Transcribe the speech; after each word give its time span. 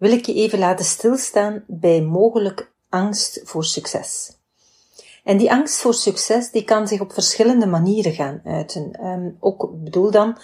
wil 0.00 0.12
ik 0.12 0.26
je 0.26 0.34
even 0.34 0.58
laten 0.58 0.84
stilstaan 0.84 1.64
bij 1.66 2.02
mogelijk 2.02 2.72
angst 2.88 3.40
voor 3.44 3.64
succes. 3.64 4.38
En 5.24 5.36
die 5.36 5.52
angst 5.52 5.80
voor 5.80 5.94
succes 5.94 6.50
die 6.50 6.64
kan 6.64 6.88
zich 6.88 7.00
op 7.00 7.12
verschillende 7.12 7.66
manieren 7.66 8.12
gaan 8.12 8.40
uiten. 8.44 9.06
Um, 9.06 9.36
ook 9.40 9.70
bedoel 9.72 10.10
dan, 10.10 10.38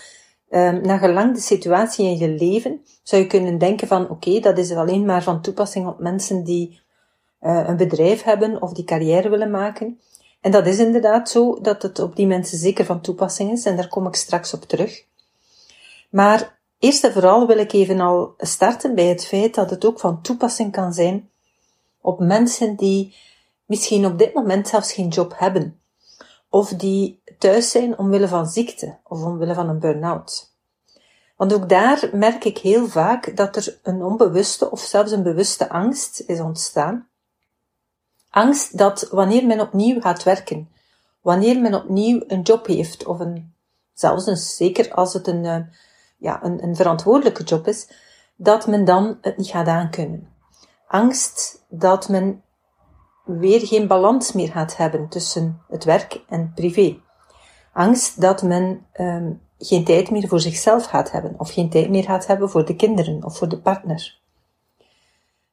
um, 0.50 0.80
naar 0.80 0.98
gelang 0.98 1.34
de 1.34 1.40
situatie 1.40 2.06
in 2.06 2.18
je 2.18 2.28
leven, 2.28 2.80
zou 3.02 3.22
je 3.22 3.28
kunnen 3.28 3.58
denken 3.58 3.88
van 3.88 4.10
oké, 4.10 4.40
dat 4.40 4.58
is 4.58 4.72
alleen 4.72 5.04
maar 5.04 5.22
van 5.22 5.42
toepassing 5.42 5.86
op 5.86 5.98
mensen 5.98 6.44
die 6.44 6.80
uh, 7.42 7.64
een 7.68 7.76
bedrijf 7.76 8.22
hebben 8.22 8.62
of 8.62 8.72
die 8.72 8.84
carrière 8.84 9.28
willen 9.28 9.50
maken. 9.50 10.00
En 10.40 10.50
dat 10.50 10.66
is 10.66 10.78
inderdaad 10.78 11.30
zo 11.30 11.60
dat 11.60 11.82
het 11.82 11.98
op 11.98 12.16
die 12.16 12.26
mensen 12.26 12.58
zeker 12.58 12.84
van 12.84 13.00
toepassing 13.00 13.52
is 13.52 13.64
en 13.64 13.76
daar 13.76 13.88
kom 13.88 14.06
ik 14.06 14.14
straks 14.14 14.54
op 14.54 14.62
terug. 14.62 15.04
Maar 16.10 16.55
Eerst 16.78 17.04
en 17.04 17.12
vooral 17.12 17.46
wil 17.46 17.58
ik 17.58 17.72
even 17.72 18.00
al 18.00 18.34
starten 18.38 18.94
bij 18.94 19.06
het 19.06 19.26
feit 19.26 19.54
dat 19.54 19.70
het 19.70 19.84
ook 19.84 20.00
van 20.00 20.22
toepassing 20.22 20.72
kan 20.72 20.92
zijn 20.92 21.30
op 22.00 22.20
mensen 22.20 22.76
die 22.76 23.16
misschien 23.64 24.06
op 24.06 24.18
dit 24.18 24.34
moment 24.34 24.68
zelfs 24.68 24.92
geen 24.92 25.08
job 25.08 25.34
hebben, 25.36 25.80
of 26.48 26.68
die 26.68 27.22
thuis 27.38 27.70
zijn 27.70 27.98
omwille 27.98 28.28
van 28.28 28.46
ziekte 28.46 28.98
of 29.02 29.22
omwille 29.22 29.54
van 29.54 29.68
een 29.68 29.78
burn-out. 29.78 30.54
Want 31.36 31.54
ook 31.54 31.68
daar 31.68 32.10
merk 32.12 32.44
ik 32.44 32.58
heel 32.58 32.86
vaak 32.86 33.36
dat 33.36 33.56
er 33.56 33.78
een 33.82 34.02
onbewuste 34.02 34.70
of 34.70 34.80
zelfs 34.80 35.10
een 35.10 35.22
bewuste 35.22 35.68
angst 35.68 36.22
is 36.26 36.40
ontstaan. 36.40 37.08
Angst 38.30 38.78
dat 38.78 39.08
wanneer 39.10 39.46
men 39.46 39.60
opnieuw 39.60 40.00
gaat 40.00 40.22
werken, 40.22 40.68
wanneer 41.20 41.60
men 41.60 41.74
opnieuw 41.74 42.22
een 42.26 42.42
job 42.42 42.66
heeft, 42.66 43.04
of 43.04 43.20
een, 43.20 43.54
zelfs 43.94 44.26
een, 44.26 44.36
zeker 44.36 44.92
als 44.94 45.12
het 45.12 45.26
een, 45.26 45.44
eh, 45.44 45.60
ja, 46.16 46.44
een, 46.44 46.62
een 46.62 46.76
verantwoordelijke 46.76 47.42
job 47.42 47.66
is, 47.66 47.88
dat 48.36 48.66
men 48.66 48.84
dan 48.84 49.18
het 49.20 49.36
niet 49.36 49.46
gaat 49.46 49.66
aankunnen. 49.66 50.28
Angst 50.86 51.64
dat 51.68 52.08
men 52.08 52.42
weer 53.24 53.66
geen 53.66 53.86
balans 53.86 54.32
meer 54.32 54.48
gaat 54.48 54.76
hebben 54.76 55.08
tussen 55.08 55.62
het 55.68 55.84
werk 55.84 56.22
en 56.28 56.52
privé. 56.54 57.00
Angst 57.72 58.20
dat 58.20 58.42
men 58.42 58.86
um, 59.00 59.40
geen 59.58 59.84
tijd 59.84 60.10
meer 60.10 60.28
voor 60.28 60.40
zichzelf 60.40 60.84
gaat 60.84 61.10
hebben, 61.10 61.34
of 61.38 61.52
geen 61.52 61.70
tijd 61.70 61.90
meer 61.90 62.04
gaat 62.04 62.26
hebben 62.26 62.50
voor 62.50 62.64
de 62.64 62.76
kinderen 62.76 63.24
of 63.24 63.36
voor 63.36 63.48
de 63.48 63.58
partner. 63.60 64.20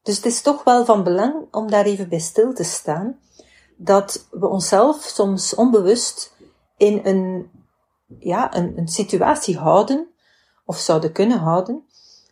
Dus 0.02 0.16
het 0.16 0.26
is 0.26 0.42
toch 0.42 0.64
wel 0.64 0.86
van 0.86 1.04
belang 1.04 1.36
om 1.52 1.70
daar 1.70 1.86
even 1.86 2.10
bij 2.10 2.20
stil 2.20 2.54
te 2.54 2.64
staan, 2.64 3.20
dat 3.78 4.28
we 4.32 4.48
onszelf 4.48 5.02
soms 5.02 5.56
onbewust 5.56 6.36
in 6.78 7.02
een, 7.04 7.52
ja, 8.20 8.56
een, 8.56 8.78
een 8.78 8.88
situatie 8.88 9.58
houden 9.58 10.13
of 10.66 10.78
zouden 10.78 11.12
kunnen 11.12 11.38
houden, 11.38 11.84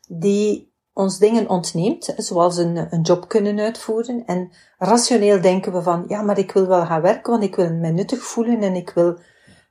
die 0.08 0.74
ons 0.94 1.18
dingen 1.18 1.50
ontneemt, 1.50 2.14
zoals 2.18 2.58
een, 2.58 2.94
een 2.94 3.02
job 3.02 3.28
kunnen 3.28 3.60
uitvoeren. 3.60 4.26
En 4.26 4.52
rationeel 4.78 5.42
denken 5.42 5.74
we 5.74 5.82
van, 5.82 6.06
ja, 6.08 6.22
maar 6.22 6.38
ik 6.38 6.52
wil 6.52 6.68
wel 6.68 6.86
gaan 6.86 7.02
werken, 7.02 7.32
want 7.32 7.44
ik 7.44 7.56
wil 7.56 7.74
me 7.74 7.90
nuttig 7.90 8.24
voelen 8.24 8.62
en 8.62 8.76
ik 8.76 8.90
wil 8.90 9.18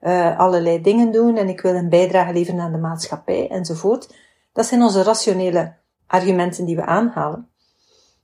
uh, 0.00 0.38
allerlei 0.38 0.80
dingen 0.80 1.12
doen 1.12 1.36
en 1.36 1.48
ik 1.48 1.60
wil 1.60 1.74
een 1.74 1.88
bijdrage 1.88 2.32
leveren 2.32 2.60
aan 2.60 2.72
de 2.72 2.78
maatschappij 2.78 3.50
enzovoort. 3.50 4.14
Dat 4.52 4.66
zijn 4.66 4.82
onze 4.82 5.02
rationele 5.02 5.74
argumenten 6.06 6.64
die 6.64 6.76
we 6.76 6.84
aanhalen. 6.84 7.48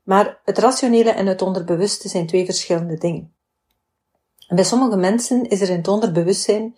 Maar 0.02 0.40
het 0.44 0.58
rationele 0.58 1.10
en 1.10 1.26
het 1.26 1.42
onderbewuste 1.42 2.08
zijn 2.08 2.26
twee 2.26 2.44
verschillende 2.44 2.98
dingen. 2.98 3.34
En 4.48 4.56
bij 4.56 4.64
sommige 4.64 4.96
mensen 4.96 5.48
is 5.48 5.60
er 5.60 5.68
in 5.68 5.76
het 5.76 5.88
onderbewustzijn 5.88 6.76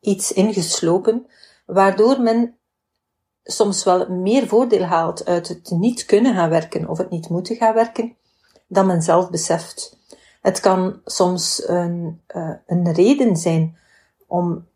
iets 0.00 0.32
ingeslopen, 0.32 1.26
waardoor 1.66 2.20
men 2.20 2.57
soms 3.50 3.84
wel 3.84 4.08
meer 4.08 4.46
voordeel 4.46 4.82
haalt 4.82 5.24
uit 5.24 5.48
het 5.48 5.70
niet 5.70 6.04
kunnen 6.04 6.34
gaan 6.34 6.50
werken 6.50 6.88
of 6.88 6.98
het 6.98 7.10
niet 7.10 7.28
moeten 7.28 7.56
gaan 7.56 7.74
werken, 7.74 8.16
dan 8.66 8.86
men 8.86 9.02
zelf 9.02 9.30
beseft. 9.30 9.98
Het 10.40 10.60
kan 10.60 11.00
soms 11.04 11.68
een, 11.68 12.20
uh, 12.36 12.54
een 12.66 12.92
reden 12.92 13.36
zijn 13.36 13.76
om 14.26 14.66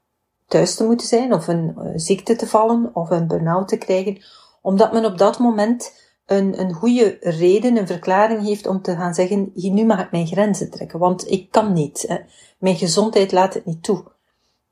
thuis 0.46 0.74
te 0.74 0.84
moeten 0.84 1.06
zijn 1.06 1.32
of 1.32 1.48
een 1.48 1.74
uh, 1.78 1.92
ziekte 1.94 2.36
te 2.36 2.46
vallen 2.46 2.90
of 2.92 3.10
een 3.10 3.26
burn-out 3.26 3.68
te 3.68 3.76
krijgen, 3.76 4.22
omdat 4.62 4.92
men 4.92 5.04
op 5.04 5.18
dat 5.18 5.38
moment 5.38 6.00
een, 6.26 6.60
een 6.60 6.72
goede 6.72 7.16
reden, 7.20 7.76
een 7.76 7.86
verklaring 7.86 8.44
heeft 8.44 8.66
om 8.66 8.82
te 8.82 8.96
gaan 8.96 9.14
zeggen, 9.14 9.50
hier 9.54 9.72
nu 9.72 9.84
mag 9.84 10.00
ik 10.00 10.10
mijn 10.10 10.26
grenzen 10.26 10.70
trekken, 10.70 10.98
want 10.98 11.30
ik 11.30 11.50
kan 11.50 11.72
niet. 11.72 12.04
Hè. 12.08 12.16
Mijn 12.58 12.76
gezondheid 12.76 13.32
laat 13.32 13.54
het 13.54 13.64
niet 13.64 13.82
toe. 13.82 14.04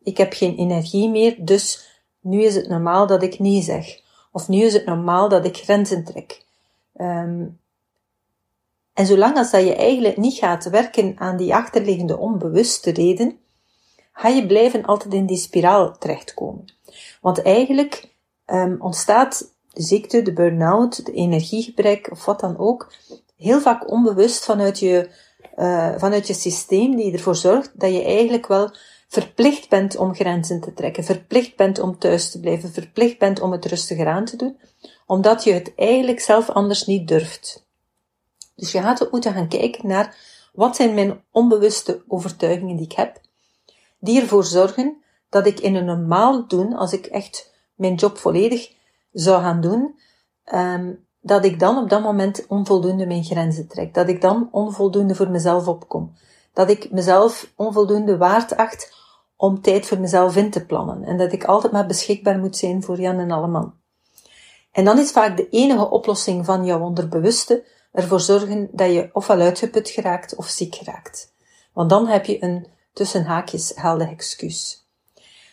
Ik 0.02 0.16
heb 0.16 0.32
geen 0.32 0.56
energie 0.56 1.10
meer, 1.10 1.44
dus 1.44 1.89
nu 2.20 2.42
is 2.42 2.54
het 2.54 2.68
normaal 2.68 3.06
dat 3.06 3.22
ik 3.22 3.38
nee 3.38 3.62
zeg. 3.62 4.00
Of 4.32 4.48
nu 4.48 4.62
is 4.62 4.72
het 4.72 4.86
normaal 4.86 5.28
dat 5.28 5.44
ik 5.44 5.56
grenzen 5.56 6.04
trek. 6.04 6.44
Um, 6.96 7.58
en 8.94 9.06
zolang 9.06 9.36
als 9.36 9.50
dat 9.50 9.64
je 9.64 9.74
eigenlijk 9.74 10.16
niet 10.16 10.34
gaat 10.34 10.70
werken 10.70 11.14
aan 11.18 11.36
die 11.36 11.54
achterliggende 11.54 12.18
onbewuste 12.18 12.90
reden, 12.90 13.38
ga 14.12 14.28
je 14.28 14.46
blijven 14.46 14.84
altijd 14.84 15.14
in 15.14 15.26
die 15.26 15.36
spiraal 15.36 15.98
terechtkomen. 15.98 16.64
Want 17.20 17.42
eigenlijk 17.42 18.08
um, 18.46 18.76
ontstaat 18.80 19.54
de 19.72 19.82
ziekte, 19.82 20.22
de 20.22 20.32
burn-out, 20.32 21.06
de 21.06 21.12
energiegebrek 21.12 22.10
of 22.10 22.24
wat 22.24 22.40
dan 22.40 22.58
ook, 22.58 22.92
heel 23.36 23.60
vaak 23.60 23.90
onbewust 23.90 24.44
vanuit 24.44 24.78
je, 24.78 25.10
uh, 25.56 25.94
vanuit 25.96 26.26
je 26.26 26.34
systeem 26.34 26.96
die 26.96 27.12
ervoor 27.12 27.36
zorgt 27.36 27.70
dat 27.74 27.92
je 27.92 28.04
eigenlijk 28.04 28.46
wel 28.46 28.70
verplicht 29.10 29.68
bent 29.68 29.96
om 29.96 30.14
grenzen 30.14 30.60
te 30.60 30.72
trekken, 30.72 31.04
verplicht 31.04 31.56
bent 31.56 31.78
om 31.78 31.98
thuis 31.98 32.30
te 32.30 32.40
blijven, 32.40 32.72
verplicht 32.72 33.18
bent 33.18 33.40
om 33.40 33.52
het 33.52 33.64
rustiger 33.64 34.06
aan 34.06 34.24
te 34.24 34.36
doen, 34.36 34.58
omdat 35.06 35.44
je 35.44 35.52
het 35.52 35.72
eigenlijk 35.76 36.20
zelf 36.20 36.50
anders 36.50 36.86
niet 36.86 37.08
durft. 37.08 37.66
Dus 38.54 38.72
je 38.72 38.80
gaat 38.80 39.04
ook 39.04 39.10
moeten 39.10 39.32
gaan 39.32 39.48
kijken 39.48 39.88
naar 39.88 40.16
wat 40.52 40.76
zijn 40.76 40.94
mijn 40.94 41.24
onbewuste 41.30 42.02
overtuigingen 42.08 42.76
die 42.76 42.84
ik 42.84 42.92
heb, 42.92 43.20
die 43.98 44.20
ervoor 44.20 44.44
zorgen 44.44 45.02
dat 45.28 45.46
ik 45.46 45.60
in 45.60 45.74
een 45.74 45.84
normaal 45.84 46.48
doen, 46.48 46.74
als 46.74 46.92
ik 46.92 47.06
echt 47.06 47.52
mijn 47.74 47.94
job 47.94 48.18
volledig 48.18 48.72
zou 49.12 49.42
gaan 49.42 49.60
doen, 49.60 50.00
um, 50.54 51.06
dat 51.20 51.44
ik 51.44 51.58
dan 51.58 51.78
op 51.78 51.88
dat 51.88 52.02
moment 52.02 52.46
onvoldoende 52.48 53.06
mijn 53.06 53.24
grenzen 53.24 53.68
trek, 53.68 53.94
dat 53.94 54.08
ik 54.08 54.20
dan 54.20 54.48
onvoldoende 54.50 55.14
voor 55.14 55.30
mezelf 55.30 55.68
opkom, 55.68 56.14
dat 56.52 56.70
ik 56.70 56.90
mezelf 56.90 57.52
onvoldoende 57.56 58.16
waard 58.16 58.56
acht 58.56 58.99
om 59.40 59.60
tijd 59.60 59.86
voor 59.86 60.00
mezelf 60.00 60.36
in 60.36 60.50
te 60.50 60.66
plannen 60.66 61.04
en 61.04 61.18
dat 61.18 61.32
ik 61.32 61.44
altijd 61.44 61.72
maar 61.72 61.86
beschikbaar 61.86 62.38
moet 62.38 62.56
zijn 62.56 62.82
voor 62.82 63.00
Jan 63.00 63.18
en 63.18 63.30
Alleman. 63.30 63.74
En 64.72 64.84
dan 64.84 64.98
is 64.98 65.10
vaak 65.10 65.36
de 65.36 65.48
enige 65.48 65.90
oplossing 65.90 66.44
van 66.44 66.64
jouw 66.64 66.80
onderbewuste 66.80 67.64
ervoor 67.92 68.20
zorgen 68.20 68.68
dat 68.72 68.92
je 68.92 69.10
ofwel 69.12 69.40
uitgeput 69.40 69.88
geraakt 69.90 70.34
of 70.34 70.46
ziek 70.46 70.74
geraakt. 70.74 71.34
Want 71.72 71.90
dan 71.90 72.06
heb 72.06 72.24
je 72.24 72.42
een 72.42 72.66
tussen 72.92 73.24
haakjes 73.24 73.72
helder 73.74 74.08
excuus. 74.08 74.88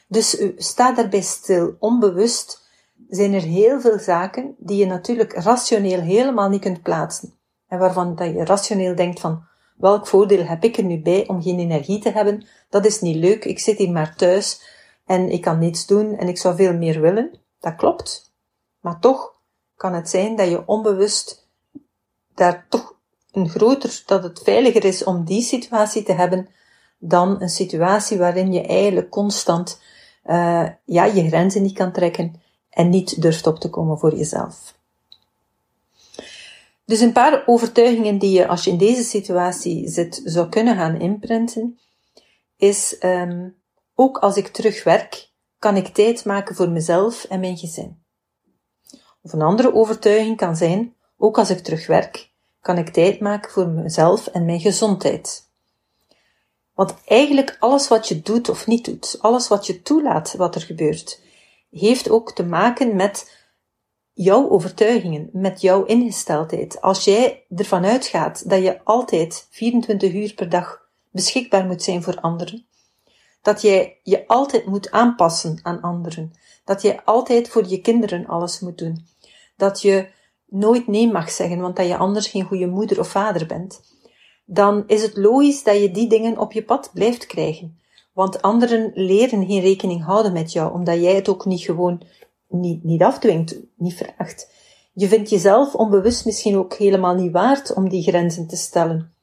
Dus 0.07 0.43
sta 0.57 0.91
daarbij 0.91 1.21
stil, 1.21 1.75
onbewust 1.79 2.67
zijn 3.09 3.33
er 3.33 3.41
heel 3.41 3.81
veel 3.81 3.99
zaken 3.99 4.55
die 4.57 4.77
je 4.77 4.85
natuurlijk 4.85 5.33
rationeel 5.33 6.01
helemaal 6.01 6.49
niet 6.49 6.61
kunt 6.61 6.81
plaatsen. 6.81 7.33
En 7.67 7.79
waarvan 7.79 8.15
dat 8.15 8.27
je 8.27 8.45
rationeel 8.45 8.95
denkt 8.95 9.19
van, 9.19 9.46
welk 9.77 10.07
voordeel 10.07 10.45
heb 10.45 10.63
ik 10.63 10.77
er 10.77 10.83
nu 10.83 11.01
bij 11.01 11.27
om 11.27 11.41
geen 11.41 11.59
energie 11.59 11.99
te 11.99 12.11
hebben? 12.11 12.47
Dat 12.69 12.85
is 12.85 13.01
niet 13.01 13.15
leuk, 13.15 13.45
ik 13.45 13.59
zit 13.59 13.77
hier 13.77 13.91
maar 13.91 14.15
thuis 14.15 14.61
en 15.05 15.29
ik 15.29 15.41
kan 15.41 15.59
niets 15.59 15.85
doen 15.85 16.17
en 16.17 16.27
ik 16.27 16.37
zou 16.37 16.55
veel 16.55 16.73
meer 16.73 17.01
willen. 17.01 17.39
Dat 17.59 17.75
klopt. 17.75 18.33
Maar 18.79 18.99
toch 18.99 19.33
kan 19.75 19.93
het 19.93 20.09
zijn 20.09 20.35
dat 20.35 20.49
je 20.49 20.67
onbewust 20.67 21.47
daar 22.35 22.65
toch 22.69 22.95
een 23.31 23.49
groter, 23.49 24.03
dat 24.05 24.23
het 24.23 24.39
veiliger 24.43 24.85
is 24.85 25.03
om 25.03 25.25
die 25.25 25.41
situatie 25.41 26.03
te 26.03 26.13
hebben 26.13 26.49
dan 26.97 27.41
een 27.41 27.49
situatie 27.49 28.17
waarin 28.17 28.53
je 28.53 28.61
eigenlijk 28.61 29.09
constant 29.09 29.81
uh, 30.25 30.67
ja, 30.85 31.05
je 31.05 31.27
grenzen 31.27 31.61
niet 31.61 31.73
kan 31.73 31.91
trekken 31.91 32.41
en 32.69 32.89
niet 32.89 33.21
durft 33.21 33.47
op 33.47 33.59
te 33.59 33.69
komen 33.69 33.99
voor 33.99 34.15
jezelf. 34.15 34.76
Dus 36.87 36.99
een 36.99 37.11
paar 37.11 37.43
overtuigingen 37.45 38.17
die 38.17 38.31
je 38.31 38.47
als 38.47 38.63
je 38.63 38.69
in 38.69 38.77
deze 38.77 39.03
situatie 39.03 39.89
zit 39.89 40.21
zou 40.23 40.49
kunnen 40.49 40.75
gaan 40.75 40.99
imprinten, 40.99 41.79
is 42.55 42.97
um, 43.03 43.55
ook 43.95 44.17
als 44.17 44.37
ik 44.37 44.47
terugwerk, 44.47 45.31
kan 45.59 45.75
ik 45.75 45.87
tijd 45.87 46.25
maken 46.25 46.55
voor 46.55 46.69
mezelf 46.69 47.23
en 47.23 47.39
mijn 47.39 47.57
gezin. 47.57 48.03
Of 49.21 49.33
een 49.33 49.41
andere 49.41 49.73
overtuiging 49.73 50.37
kan 50.37 50.55
zijn, 50.55 50.95
Ook 51.17 51.37
als 51.37 51.49
ik 51.49 51.59
terugwerk, 51.59 52.31
kan 52.61 52.77
ik 52.77 52.89
tijd 52.89 53.19
maken 53.19 53.51
voor 53.51 53.67
mezelf 53.67 54.27
en 54.27 54.45
mijn 54.45 54.59
gezondheid. 54.59 55.49
Want 56.73 56.95
eigenlijk 57.05 57.57
alles 57.59 57.87
wat 57.87 58.07
je 58.07 58.21
doet 58.21 58.49
of 58.49 58.67
niet 58.67 58.85
doet, 58.85 59.17
alles 59.21 59.47
wat 59.47 59.65
je 59.65 59.81
toelaat 59.81 60.33
wat 60.33 60.55
er 60.55 60.61
gebeurt, 60.61 61.21
heeft 61.69 62.09
ook 62.09 62.33
te 62.33 62.43
maken 62.43 62.95
met 62.95 63.46
jouw 64.17 64.49
overtuigingen, 64.49 65.29
met 65.31 65.61
jouw 65.61 65.83
ingesteldheid. 65.83 66.81
Als 66.81 67.03
jij 67.03 67.43
ervan 67.55 67.85
uitgaat 67.85 68.49
dat 68.49 68.63
je 68.63 68.83
altijd 68.83 69.47
24 69.49 70.13
uur 70.13 70.33
per 70.33 70.49
dag 70.49 70.81
beschikbaar 71.11 71.65
moet 71.65 71.83
zijn 71.83 72.03
voor 72.03 72.19
anderen, 72.21 72.65
dat 73.41 73.61
jij 73.61 73.99
je 74.03 74.27
altijd 74.27 74.65
moet 74.65 74.91
aanpassen 74.91 75.59
aan 75.61 75.81
anderen, 75.81 76.33
dat 76.63 76.81
jij 76.81 77.01
altijd 77.03 77.49
voor 77.49 77.67
je 77.67 77.81
kinderen 77.81 78.27
alles 78.27 78.59
moet 78.59 78.77
doen, 78.77 79.05
dat 79.55 79.81
je 79.81 80.07
nooit 80.45 80.87
nee 80.87 81.11
mag 81.11 81.31
zeggen, 81.31 81.59
want 81.59 81.75
dat 81.75 81.87
je 81.87 81.97
anders 81.97 82.27
geen 82.27 82.45
goede 82.45 82.67
moeder 82.67 82.99
of 82.99 83.07
vader 83.07 83.47
bent, 83.47 83.81
dan 84.45 84.83
is 84.87 85.01
het 85.01 85.17
logisch 85.17 85.63
dat 85.63 85.81
je 85.81 85.91
die 85.91 86.09
dingen 86.09 86.37
op 86.37 86.51
je 86.51 86.63
pad 86.63 86.89
blijft 86.93 87.25
krijgen. 87.25 87.79
Want 88.13 88.41
anderen 88.41 88.91
leren 88.93 89.45
geen 89.45 89.61
rekening 89.61 90.03
houden 90.03 90.33
met 90.33 90.51
jou, 90.51 90.73
omdat 90.73 91.01
jij 91.01 91.15
het 91.15 91.29
ook 91.29 91.45
niet 91.45 91.61
gewoon 91.61 92.01
niet, 92.47 92.83
niet 92.83 93.03
afdwingt, 93.03 93.59
niet 93.75 93.93
vraagt. 93.93 94.51
Je 94.93 95.07
vindt 95.07 95.29
jezelf 95.29 95.75
onbewust 95.75 96.25
misschien 96.25 96.57
ook 96.57 96.73
helemaal 96.73 97.15
niet 97.15 97.31
waard 97.31 97.73
om 97.73 97.89
die 97.89 98.03
grenzen 98.03 98.47
te 98.47 98.55
stellen. 98.55 99.13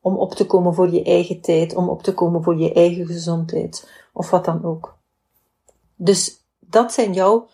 Om 0.00 0.16
op 0.16 0.34
te 0.34 0.46
komen 0.46 0.74
voor 0.74 0.90
je 0.90 1.02
eigen 1.02 1.40
tijd, 1.40 1.74
om 1.74 1.88
op 1.88 2.02
te 2.02 2.14
komen 2.14 2.42
voor 2.42 2.58
je 2.58 2.72
eigen 2.72 3.06
gezondheid, 3.06 3.90
of 4.12 4.30
wat 4.30 4.44
dan 4.44 4.64
ook. 4.64 4.98
Dus 5.96 6.44
dat 6.60 6.92
zijn 6.92 7.12
jouw 7.12 7.48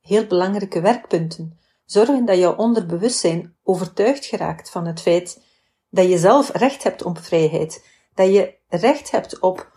heel 0.00 0.26
belangrijke 0.26 0.80
werkpunten. 0.80 1.58
Zorgen 1.84 2.24
dat 2.24 2.38
jouw 2.38 2.56
onderbewustzijn 2.56 3.56
overtuigd 3.62 4.24
geraakt 4.24 4.70
van 4.70 4.86
het 4.86 5.00
feit 5.00 5.42
dat 5.90 6.08
je 6.08 6.18
zelf 6.18 6.50
recht 6.50 6.82
hebt 6.82 7.02
op 7.02 7.18
vrijheid, 7.18 7.84
dat 8.14 8.32
je 8.32 8.54
recht 8.68 9.10
hebt 9.10 9.40
op 9.40 9.70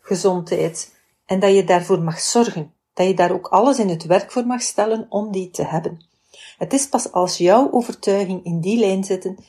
gezondheid 0.00 0.94
en 1.26 1.40
dat 1.40 1.54
je 1.54 1.64
daarvoor 1.64 2.02
mag 2.02 2.20
zorgen, 2.20 2.74
dat 2.94 3.06
je 3.06 3.14
daar 3.14 3.32
ook 3.32 3.46
alles 3.46 3.78
in 3.78 3.88
het 3.88 4.04
werk 4.04 4.32
voor 4.32 4.46
mag 4.46 4.62
stellen 4.62 5.06
om 5.08 5.32
die 5.32 5.50
te 5.50 5.64
hebben. 5.64 6.06
Het 6.58 6.72
is 6.72 6.88
pas 6.88 7.12
als 7.12 7.38
jouw 7.38 7.72
overtuiging 7.72 8.44
in 8.44 8.60
die 8.60 8.78
lijn 8.78 9.04
zitten, 9.04 9.44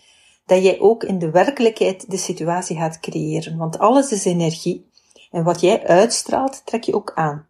dat 0.46 0.64
jij 0.64 0.80
ook 0.80 1.04
in 1.04 1.20
de 1.20 1.32
werkelijkheid 1.32 2.12
de 2.12 2.18
situatie 2.18 2.78
gaat 2.78 3.00
creëren, 3.00 3.58
want 3.58 3.80
alles 3.80 4.12
is 4.12 4.26
energie 4.26 4.92
en 5.32 5.44
wat 5.44 5.62
jij 5.62 5.88
uitstraalt, 5.88 6.66
trek 6.66 6.84
je 6.84 6.94
ook 6.94 7.12
aan. 7.16 7.48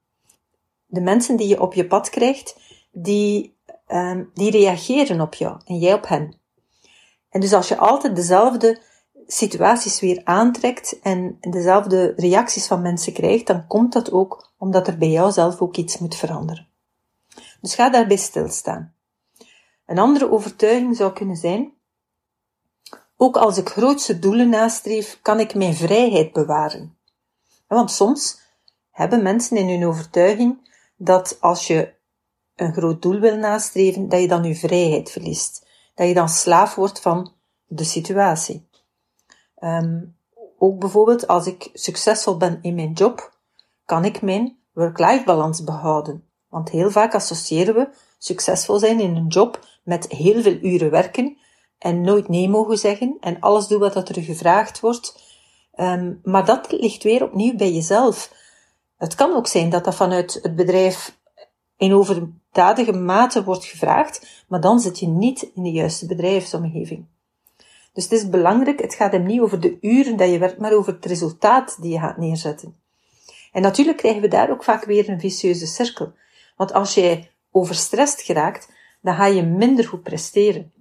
De 0.86 1.01
mensen 1.01 1.36
die 1.36 1.48
je 1.48 1.62
op 1.62 1.74
je 1.74 1.88
pad 1.88 2.10
krijgt, 2.10 2.56
die, 2.92 3.57
um, 3.88 4.31
die 4.34 4.51
reageren 4.51 5.22
op 5.22 5.34
jou 5.34 5.60
en 5.66 5.78
jij 5.78 5.94
op 5.94 6.07
hen. 6.07 6.38
En 7.30 7.42
dus 7.42 7.54
als 7.54 7.68
je 7.68 7.78
altijd 7.78 8.16
dezelfde 8.16 8.81
situaties 9.28 10.00
weer 10.00 10.22
aantrekt 10.24 11.00
en 11.00 11.38
dezelfde 11.40 12.14
reacties 12.16 12.68
van 12.68 12.81
mensen 12.81 13.14
krijgt, 13.14 13.48
dan 13.48 13.68
komt 13.68 13.94
dat 13.94 14.12
ook 14.12 14.52
omdat 14.58 14.88
er 14.88 14.98
bij 14.98 15.10
jou 15.10 15.31
zelf 15.31 15.60
ook 15.60 15.75
iets 15.75 15.98
moet 15.98 16.16
veranderen. 16.16 16.68
Dus 17.62 17.75
ga 17.75 17.90
daarbij 17.90 18.18
stilstaan. 18.18 18.94
Een 19.86 20.00
andere 20.00 20.31
overtuiging 20.31 20.96
zou 20.96 21.14
kunnen 21.14 21.36
zijn, 21.36 21.74
ook 23.18 23.38
als 23.38 23.58
ik 23.58 23.70
grootste 23.70 24.20
doelen 24.20 24.50
nastreef, 24.50 25.20
kan 25.22 25.40
ik 25.40 25.56
mijn 25.56 25.74
vrijheid 25.74 26.34
bewaren. 26.34 26.98
Want 27.68 27.92
soms 27.92 28.40
hebben 28.92 29.24
mensen 29.24 29.58
in 29.58 29.70
hun 29.70 29.88
overtuiging 29.88 30.70
dat 30.96 31.38
als 31.40 31.68
je 31.68 31.94
een 32.56 32.74
groot 32.74 33.02
doel 33.02 33.20
wil 33.20 33.38
nastreven, 33.38 34.10
dat 34.10 34.22
je 34.22 34.28
dan 34.28 34.44
je 34.44 34.56
vrijheid 34.56 35.12
verliest. 35.12 35.68
Dat 35.96 36.08
je 36.08 36.14
dan 36.14 36.30
slaaf 36.30 36.75
wordt 36.75 37.00
van 37.00 37.31
de 37.66 37.84
situatie. 37.84 38.68
Um, 39.63 40.15
ook 40.57 40.80
bijvoorbeeld 40.80 41.27
als 41.27 41.48
ik 41.48 41.69
succesvol 41.74 42.38
ben 42.38 42.60
in 42.62 42.75
mijn 42.75 42.92
job, 42.92 43.38
kan 43.86 44.06
ik 44.06 44.21
mijn 44.21 44.57
work-life 44.74 45.24
balans 45.25 45.63
behouden. 45.63 46.27
Want 46.50 46.69
heel 46.69 46.92
vaak 46.92 47.15
associëren 47.15 47.75
we 47.75 47.89
succesvol 48.18 48.80
zijn 48.80 49.00
in 49.00 49.15
een 49.15 49.27
job 49.27 49.60
met 49.83 50.07
heel 50.07 50.42
veel 50.42 50.57
uren 50.62 50.92
werken 50.92 51.38
en 51.77 52.01
nooit 52.01 52.27
nee 52.27 52.50
mogen 52.50 52.77
zeggen 52.77 53.18
en 53.19 53.39
alles 53.39 53.68
doen 53.68 53.80
wat 53.80 54.10
er 54.10 54.24
gevraagd 54.24 54.80
wordt. 54.80 55.21
Um, 55.75 56.19
maar 56.24 56.45
dat 56.45 56.71
ligt 56.71 57.04
weer 57.04 57.24
opnieuw 57.24 57.56
bij 57.56 57.71
jezelf. 57.71 58.33
Het 58.98 59.15
kan 59.15 59.36
ook 59.36 59.48
zijn 59.48 59.69
dat 59.69 59.83
dat 59.83 59.95
vanuit 59.95 60.39
het 60.42 60.56
bedrijf 60.56 61.18
in 61.77 61.94
overdadige 61.94 62.94
mate 62.94 63.44
wordt 63.44 63.65
gevraagd, 63.65 64.44
maar 64.48 64.62
dan 64.62 64.80
zit 64.80 65.00
je 65.00 65.07
niet 65.07 65.42
in 65.54 65.63
de 65.63 65.71
juiste 65.71 66.06
bedrijfsomgeving. 66.06 67.06
Dus 67.94 68.04
het 68.04 68.13
is 68.13 68.30
belangrijk, 68.30 68.81
het 68.81 68.94
gaat 68.94 69.12
hem 69.12 69.25
niet 69.25 69.40
over 69.42 69.60
de 69.60 69.78
uren 69.81 70.18
dat 70.18 70.30
je 70.30 70.38
werkt, 70.38 70.57
maar 70.57 70.74
over 70.74 70.94
het 70.94 71.06
resultaat 71.06 71.78
die 71.81 71.92
je 71.92 72.00
gaat 72.00 72.18
neerzetten. 72.18 72.75
En 73.51 73.62
natuurlijk 73.62 73.98
krijgen 73.98 74.22
we 74.22 74.28
daar 74.28 74.50
ook 74.50 74.63
vaak 74.63 74.86
weer 74.86 75.10
een 75.10 75.19
vicieuze 75.19 75.68
cirkel. 75.68 76.13
Want 76.57 76.74
als 76.74 76.94
jij 76.94 77.31
overstrest 77.51 78.22
geraakt, 78.22 78.72
dan 79.01 79.16
ga 79.16 79.25
je 79.25 79.44
minder 79.44 79.88
goed 79.88 80.04
presteren. 80.04 80.72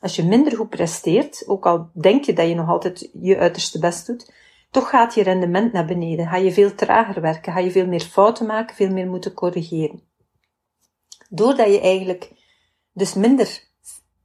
Als 0.00 0.16
je 0.16 0.24
minder 0.24 0.56
goed 0.56 0.68
presteert, 0.68 1.44
ook 1.46 1.66
al 1.66 1.90
denk 1.92 2.24
je 2.24 2.32
dat 2.32 2.48
je 2.48 2.54
nog 2.54 2.68
altijd 2.68 3.10
je 3.20 3.38
uiterste 3.38 3.78
best 3.78 4.06
doet, 4.06 4.32
toch 4.70 4.88
gaat 4.88 5.14
je 5.14 5.22
rendement 5.22 5.72
naar 5.72 5.84
beneden. 5.84 6.26
Ga 6.26 6.36
je 6.36 6.52
veel 6.52 6.74
trager 6.74 7.20
werken, 7.20 7.52
ga 7.52 7.58
je 7.58 7.70
veel 7.70 7.86
meer 7.86 8.00
fouten 8.00 8.46
maken, 8.46 8.76
veel 8.76 8.90
meer 8.90 9.06
moeten 9.06 9.34
corrigeren. 9.34 10.02
Doordat 11.28 11.66
je 11.66 11.80
eigenlijk 11.80 12.32
dus 12.92 13.14
minder 13.14 13.62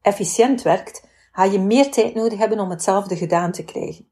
efficiënt 0.01 0.61
werkt, 0.61 1.07
ga 1.35 1.43
je 1.43 1.59
meer 1.59 1.91
tijd 1.91 2.13
nodig 2.13 2.39
hebben 2.39 2.59
om 2.59 2.69
hetzelfde 2.69 3.15
gedaan 3.15 3.51
te 3.51 3.63
krijgen. 3.63 4.09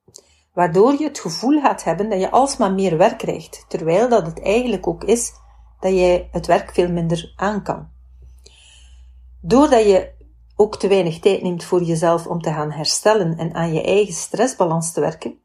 Waardoor 0.53 0.93
je 0.93 1.03
het 1.03 1.19
gevoel 1.19 1.61
gaat 1.61 1.83
hebben 1.83 2.09
dat 2.09 2.19
je 2.19 2.31
alsmaar 2.31 2.73
meer 2.73 2.97
werk 2.97 3.17
krijgt, 3.17 3.65
terwijl 3.67 4.09
dat 4.09 4.25
het 4.25 4.41
eigenlijk 4.41 4.87
ook 4.87 5.03
is 5.03 5.31
dat 5.79 5.91
jij 5.91 6.29
het 6.31 6.45
werk 6.45 6.73
veel 6.73 6.91
minder 6.91 7.33
aan 7.35 7.63
kan. 7.63 7.89
Doordat 9.41 9.85
je 9.85 10.11
ook 10.55 10.77
te 10.77 10.87
weinig 10.87 11.19
tijd 11.19 11.41
neemt 11.41 11.63
voor 11.63 11.83
jezelf 11.83 12.27
om 12.27 12.41
te 12.41 12.53
gaan 12.53 12.71
herstellen 12.71 13.37
en 13.37 13.53
aan 13.53 13.73
je 13.73 13.83
eigen 13.83 14.13
stressbalans 14.13 14.93
te 14.93 14.99
werken, 14.99 15.39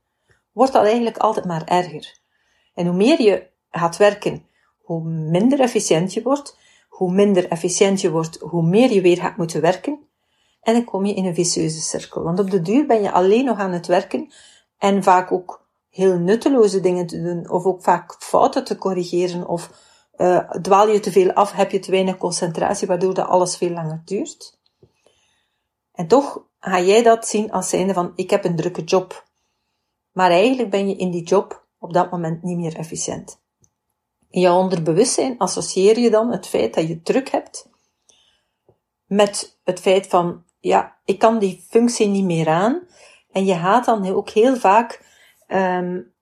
wordt 0.52 0.72
dat 0.72 0.84
eigenlijk 0.84 1.16
altijd 1.16 1.46
maar 1.46 1.64
erger. 1.64 2.20
En 2.74 2.86
hoe 2.86 2.96
meer 2.96 3.22
je 3.22 3.46
gaat 3.70 3.96
werken, 3.96 4.46
hoe 4.82 5.02
minder 5.08 5.60
efficiënt 5.60 6.12
je 6.12 6.22
wordt, 6.22 6.58
hoe 6.88 7.12
minder 7.12 7.48
efficiënt 7.48 8.00
je 8.00 8.10
wordt, 8.10 8.38
hoe 8.38 8.62
meer 8.62 8.92
je 8.92 9.00
weer 9.00 9.16
gaat 9.16 9.36
moeten 9.36 9.60
werken, 9.60 10.07
en 10.60 10.74
dan 10.74 10.84
kom 10.84 11.04
je 11.04 11.14
in 11.14 11.24
een 11.24 11.34
vicieuze 11.34 11.80
cirkel. 11.80 12.22
Want 12.22 12.40
op 12.40 12.50
de 12.50 12.62
duur 12.62 12.86
ben 12.86 13.02
je 13.02 13.12
alleen 13.12 13.44
nog 13.44 13.58
aan 13.58 13.72
het 13.72 13.86
werken 13.86 14.32
en 14.78 15.02
vaak 15.02 15.32
ook 15.32 15.66
heel 15.90 16.18
nutteloze 16.18 16.80
dingen 16.80 17.06
te 17.06 17.22
doen, 17.22 17.50
of 17.50 17.64
ook 17.64 17.82
vaak 17.82 18.16
fouten 18.18 18.64
te 18.64 18.78
corrigeren, 18.78 19.48
of 19.48 19.70
uh, 20.16 20.50
dwaal 20.50 20.88
je 20.88 21.00
te 21.00 21.12
veel 21.12 21.32
af, 21.32 21.52
heb 21.52 21.70
je 21.70 21.78
te 21.78 21.90
weinig 21.90 22.16
concentratie, 22.16 22.86
waardoor 22.86 23.14
dat 23.14 23.26
alles 23.26 23.56
veel 23.56 23.70
langer 23.70 24.02
duurt. 24.04 24.58
En 25.92 26.06
toch 26.06 26.46
ga 26.60 26.80
jij 26.80 27.02
dat 27.02 27.28
zien 27.28 27.52
als 27.52 27.68
zijnde 27.68 27.92
van, 27.92 28.12
ik 28.14 28.30
heb 28.30 28.44
een 28.44 28.56
drukke 28.56 28.84
job. 28.84 29.26
Maar 30.12 30.30
eigenlijk 30.30 30.70
ben 30.70 30.88
je 30.88 30.96
in 30.96 31.10
die 31.10 31.24
job 31.24 31.66
op 31.78 31.92
dat 31.92 32.10
moment 32.10 32.42
niet 32.42 32.56
meer 32.56 32.76
efficiënt. 32.76 33.40
In 34.30 34.40
jouw 34.40 34.58
onderbewustzijn 34.58 35.38
associeer 35.38 35.98
je 35.98 36.10
dan 36.10 36.30
het 36.30 36.46
feit 36.46 36.74
dat 36.74 36.88
je 36.88 37.02
druk 37.02 37.30
hebt 37.30 37.68
met 39.06 39.58
het 39.64 39.80
feit 39.80 40.06
van 40.06 40.44
ja, 40.60 40.96
ik 41.04 41.18
kan 41.18 41.38
die 41.38 41.64
functie 41.68 42.06
niet 42.06 42.24
meer 42.24 42.48
aan. 42.48 42.86
En 43.32 43.44
je 43.44 43.54
gaat 43.54 43.84
dan 43.84 44.06
ook 44.06 44.30
heel 44.30 44.56
vaak, 44.56 45.00
um, 45.48 46.12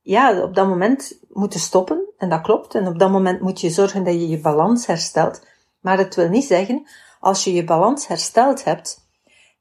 ja, 0.00 0.42
op 0.42 0.54
dat 0.54 0.68
moment 0.68 1.18
moeten 1.28 1.60
stoppen. 1.60 2.12
En 2.18 2.28
dat 2.28 2.40
klopt. 2.40 2.74
En 2.74 2.86
op 2.86 2.98
dat 2.98 3.10
moment 3.10 3.40
moet 3.40 3.60
je 3.60 3.70
zorgen 3.70 4.04
dat 4.04 4.14
je 4.14 4.28
je 4.28 4.40
balans 4.40 4.86
herstelt. 4.86 5.46
Maar 5.80 5.98
het 5.98 6.14
wil 6.14 6.28
niet 6.28 6.44
zeggen, 6.44 6.86
als 7.20 7.44
je 7.44 7.52
je 7.52 7.64
balans 7.64 8.06
hersteld 8.06 8.64
hebt, 8.64 9.08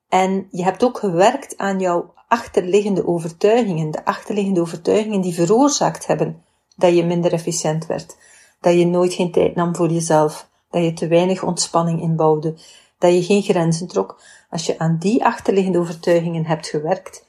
en 0.10 0.48
je 0.52 0.64
hebt 0.64 0.84
ook 0.84 0.98
gewerkt 0.98 1.58
aan 1.58 1.80
jouw 1.80 2.14
achterliggende 2.28 3.08
overtuigingen, 3.08 3.92
de 3.92 4.06
achterliggende 4.06 4.62
overtuigingen 4.62 5.22
die 5.22 5.34
veroorzaakt 5.34 6.08
hebben 6.08 6.44
dat 6.76 6.96
je 6.96 7.06
minder 7.06 7.34
efficiënt 7.34 7.86
werd, 7.86 8.18
dat 8.62 8.74
je 8.74 8.86
nooit 8.86 9.14
geen 9.14 9.32
tijd 9.32 9.56
nam 9.56 9.76
voor 9.76 9.90
jezelf, 9.90 10.50
dat 10.70 10.84
je 10.84 10.94
te 10.94 11.08
weinig 11.08 11.44
ontspanning 11.44 12.02
inbouwde, 12.02 12.56
dat 13.00 13.14
je 13.14 13.24
geen 13.24 13.42
grenzen 13.42 13.88
trok, 13.88 14.22
als 14.50 14.66
je 14.66 14.80
aan 14.80 14.98
die 15.00 15.26
achterliggende 15.26 15.80
overtuigingen 15.80 16.46
hebt 16.46 16.68
gewerkt, 16.68 17.26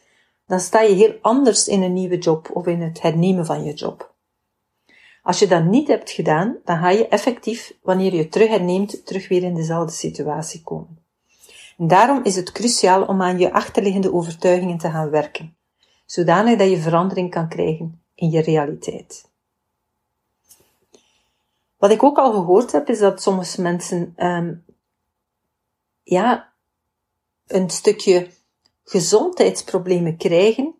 dan 0.47 0.61
sta 0.61 0.81
je 0.81 0.95
heel 0.95 1.15
anders 1.21 1.69
in 1.69 1.83
een 1.83 1.93
nieuwe 1.93 2.19
job 2.19 2.51
of 2.53 2.67
in 2.67 2.81
het 2.81 3.03
hernemen 3.03 3.47
van 3.47 3.65
je 3.65 3.73
job. 3.73 4.15
Als 5.23 5.39
je 5.39 5.47
dat 5.47 5.65
niet 5.65 5.89
hebt 5.89 6.11
gedaan, 6.11 6.57
dan 6.65 6.79
ga 6.79 6.89
je 6.91 7.09
effectief, 7.09 7.75
wanneer 7.83 8.15
je 8.15 8.29
terug 8.29 8.49
herneemt, 8.49 9.07
terug 9.07 9.29
weer 9.29 9.43
in 9.43 9.55
dezelfde 9.55 9.93
situatie 9.93 10.63
komen. 10.63 10.99
En 11.79 11.87
daarom 11.87 12.25
is 12.25 12.37
het 12.37 12.53
cruciaal 12.53 13.03
om 13.03 13.23
aan 13.23 13.39
je 13.39 13.53
achterliggende 13.53 14.13
overtuigingen 14.13 14.79
te 14.79 14.91
gaan 14.91 15.11
werken, 15.11 15.57
zodanig 16.07 16.59
dat 16.59 16.71
je 16.71 16.79
verandering 16.79 17.31
kan 17.31 17.49
krijgen 17.49 18.03
in 18.15 18.31
je 18.31 18.41
realiteit. 18.41 19.29
Wat 21.79 21.91
ik 21.91 22.03
ook 22.03 22.19
al 22.19 22.33
gehoord 22.33 22.73
heb, 22.73 22.89
is 22.89 22.99
dat 22.99 23.23
sommige 23.23 23.63
mensen 23.63 24.15
um, 24.17 24.65
ja, 26.11 26.53
een 27.47 27.71
stukje 27.71 28.31
gezondheidsproblemen 28.85 30.17
krijgen, 30.17 30.75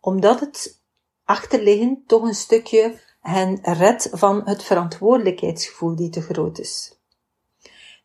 omdat 0.00 0.40
het 0.40 0.82
achterliggen 1.24 2.02
toch 2.06 2.22
een 2.22 2.34
stukje 2.34 2.98
hen 3.20 3.58
redt 3.62 4.08
van 4.12 4.42
het 4.44 4.62
verantwoordelijkheidsgevoel 4.62 5.96
die 5.96 6.10
te 6.10 6.20
groot 6.20 6.58
is. 6.58 6.98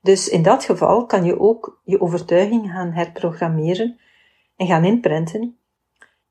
Dus 0.01 0.29
in 0.29 0.44
dat 0.44 0.63
geval 0.63 1.05
kan 1.05 1.24
je 1.24 1.39
ook 1.39 1.82
je 1.84 2.01
overtuiging 2.01 2.72
gaan 2.72 2.91
herprogrammeren 2.91 4.00
en 4.55 4.67
gaan 4.67 4.86
inprenten. 4.86 5.58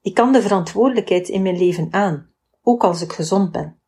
Ik 0.03 0.15
kan 0.15 0.33
de 0.33 0.43
verantwoordelijkheid 0.43 1.29
in 1.29 1.43
mijn 1.43 1.59
leven 1.59 1.89
aan, 1.91 2.31
ook 2.63 2.85
als 2.85 3.03
ik 3.03 3.13
gezond 3.13 3.53
ben. 3.53 3.79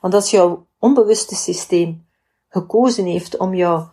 Want 0.00 0.14
als 0.14 0.30
jouw 0.30 0.66
onbewuste 0.78 1.34
systeem 1.34 2.06
gekozen 2.48 3.04
heeft 3.04 3.36
om 3.36 3.54
jou 3.54 3.88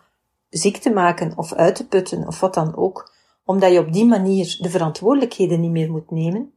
ziek 0.48 0.76
te 0.76 0.90
maken 0.90 1.32
of 1.36 1.52
uit 1.52 1.74
te 1.74 1.86
putten 1.86 2.26
of 2.26 2.40
wat 2.40 2.54
dan 2.54 2.76
ook, 2.76 3.12
omdat 3.44 3.72
je 3.72 3.78
op 3.78 3.92
die 3.92 4.06
manier 4.06 4.56
de 4.60 4.70
verantwoordelijkheden 4.70 5.60
niet 5.60 5.70
meer 5.70 5.90
moet 5.90 6.10
nemen, 6.10 6.52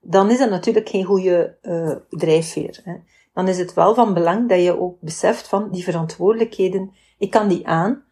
dan 0.00 0.30
is 0.30 0.38
dat 0.38 0.50
natuurlijk 0.50 0.88
geen 0.88 1.04
goede 1.04 1.58
uh, 1.62 1.96
drijfveer. 2.08 2.80
Hè. 2.84 2.94
Dan 3.32 3.48
is 3.48 3.58
het 3.58 3.74
wel 3.74 3.94
van 3.94 4.14
belang 4.14 4.48
dat 4.48 4.62
je 4.62 4.80
ook 4.80 5.00
beseft 5.00 5.48
van 5.48 5.70
die 5.70 5.84
verantwoordelijkheden, 5.84 6.92
ik 7.18 7.30
kan 7.30 7.48
die 7.48 7.66
aan, 7.66 8.04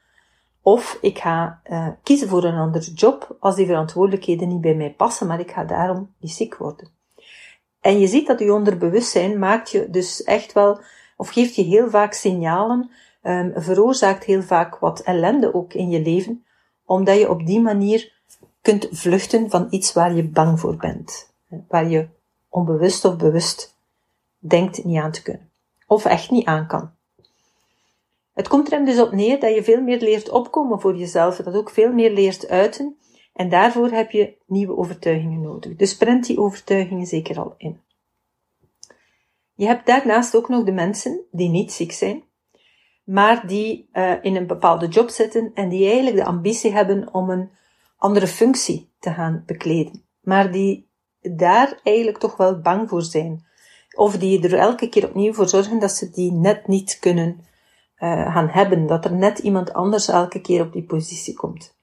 of 0.63 0.99
ik 1.01 1.19
ga 1.19 1.61
uh, 1.65 1.89
kiezen 2.03 2.29
voor 2.29 2.45
een 2.45 2.59
andere 2.59 2.93
job 2.93 3.37
als 3.41 3.57
die 3.57 3.67
verantwoordelijkheden 3.67 4.49
niet 4.49 4.61
bij 4.61 4.75
mij 4.75 4.95
passen, 4.95 5.27
maar 5.27 5.41
ik 5.41 5.51
ga 5.51 5.65
daarom 5.65 6.15
niet 6.21 6.33
ziek 6.33 6.57
worden. 6.57 6.89
En 7.81 7.99
je 7.99 8.07
ziet 8.07 8.27
dat 8.27 8.39
je 8.39 8.53
onderbewustzijn 8.53 9.39
maakt 9.39 9.71
je 9.71 9.91
dus 9.91 10.23
echt 10.23 10.53
wel, 10.53 10.81
of 11.17 11.29
geeft 11.29 11.55
je 11.55 11.63
heel 11.63 11.91
vaak 11.91 12.13
signalen, 12.13 12.91
um, 13.25 13.53
veroorzaakt 13.57 14.25
heel 14.25 14.43
vaak 14.43 14.79
wat 14.79 15.01
ellende 15.01 15.55
ook 15.55 15.75
in 15.75 15.91
je 15.91 16.01
leven, 16.01 16.45
omdat 16.85 17.19
je 17.19 17.31
op 17.31 17.47
die 17.47 17.61
manier 17.61 18.13
kunt 18.63 18.89
vluchten 18.91 19.51
van 19.51 19.67
iets 19.71 19.93
waar 19.93 20.15
je 20.15 20.29
bang 20.29 20.61
voor 20.61 20.77
bent. 20.77 21.33
Waar 21.69 21.89
je 21.89 22.09
onbewust 22.49 23.05
of 23.05 23.17
bewust 23.17 23.77
denkt 24.39 24.85
niet 24.85 24.99
aan 24.99 25.13
te 25.13 25.23
kunnen. 25.23 25.51
Of 25.87 26.05
echt 26.05 26.31
niet 26.31 26.47
aan 26.47 26.67
kan. 26.67 26.91
Het 28.33 28.49
komt 28.49 28.67
er 28.67 28.73
hem 28.73 28.85
dus 28.85 29.01
op 29.01 29.13
neer 29.13 29.41
dat 29.41 29.55
je 29.55 29.65
veel 29.65 29.81
meer 29.81 29.99
leert 29.99 30.31
opkomen 30.31 30.81
voor 30.81 30.97
jezelf, 30.97 31.37
dat 31.37 31.55
ook 31.55 31.71
veel 31.71 31.93
meer 31.93 32.11
leert 32.11 32.49
uiten. 32.49 32.97
En 33.33 33.49
daarvoor 33.49 33.91
heb 33.91 34.11
je 34.11 34.37
nieuwe 34.47 34.77
overtuigingen 34.77 35.41
nodig. 35.41 35.77
Dus 35.77 35.97
prent 35.97 36.27
die 36.27 36.39
overtuigingen 36.39 37.07
zeker 37.07 37.39
al 37.39 37.55
in. 37.57 37.81
Je 39.55 39.67
hebt 39.67 39.87
daarnaast 39.87 40.37
ook 40.37 40.49
nog 40.49 40.65
de 40.65 40.73
mensen 40.73 41.21
die 41.31 41.49
niet 41.49 41.73
ziek 41.73 41.93
zijn, 41.93 42.23
maar 43.05 43.47
die 43.47 43.89
uh, 43.93 44.13
in 44.23 44.37
een 44.37 44.47
bepaalde 44.47 44.89
job 44.89 45.09
zitten 45.09 45.51
en 45.55 45.69
die 45.69 45.87
eigenlijk 45.87 46.17
de 46.17 46.25
ambitie 46.25 46.73
hebben 46.73 47.15
om 47.15 47.31
een 47.31 47.51
andere 47.97 48.27
functie 48.27 48.91
te 48.99 49.11
gaan 49.11 49.43
bekleden, 49.47 50.03
maar 50.21 50.53
die 50.53 50.89
daar 51.21 51.81
eigenlijk 51.83 52.19
toch 52.19 52.37
wel 52.37 52.61
bang 52.61 52.89
voor 52.89 53.03
zijn. 53.03 53.45
Of 53.97 54.19
die 54.19 54.43
er 54.43 54.59
elke 54.59 54.89
keer 54.89 55.09
opnieuw 55.09 55.33
voor 55.33 55.49
zorgen 55.49 55.79
dat 55.79 55.91
ze 55.91 56.11
die 56.11 56.33
net 56.33 56.67
niet 56.67 56.99
kunnen 56.99 57.41
uh, 57.99 58.33
gaan 58.35 58.49
hebben, 58.49 58.87
dat 58.87 59.05
er 59.05 59.13
net 59.13 59.39
iemand 59.39 59.73
anders 59.73 60.09
elke 60.09 60.41
keer 60.41 60.63
op 60.63 60.73
die 60.73 60.85
positie 60.85 61.35
komt. 61.35 61.77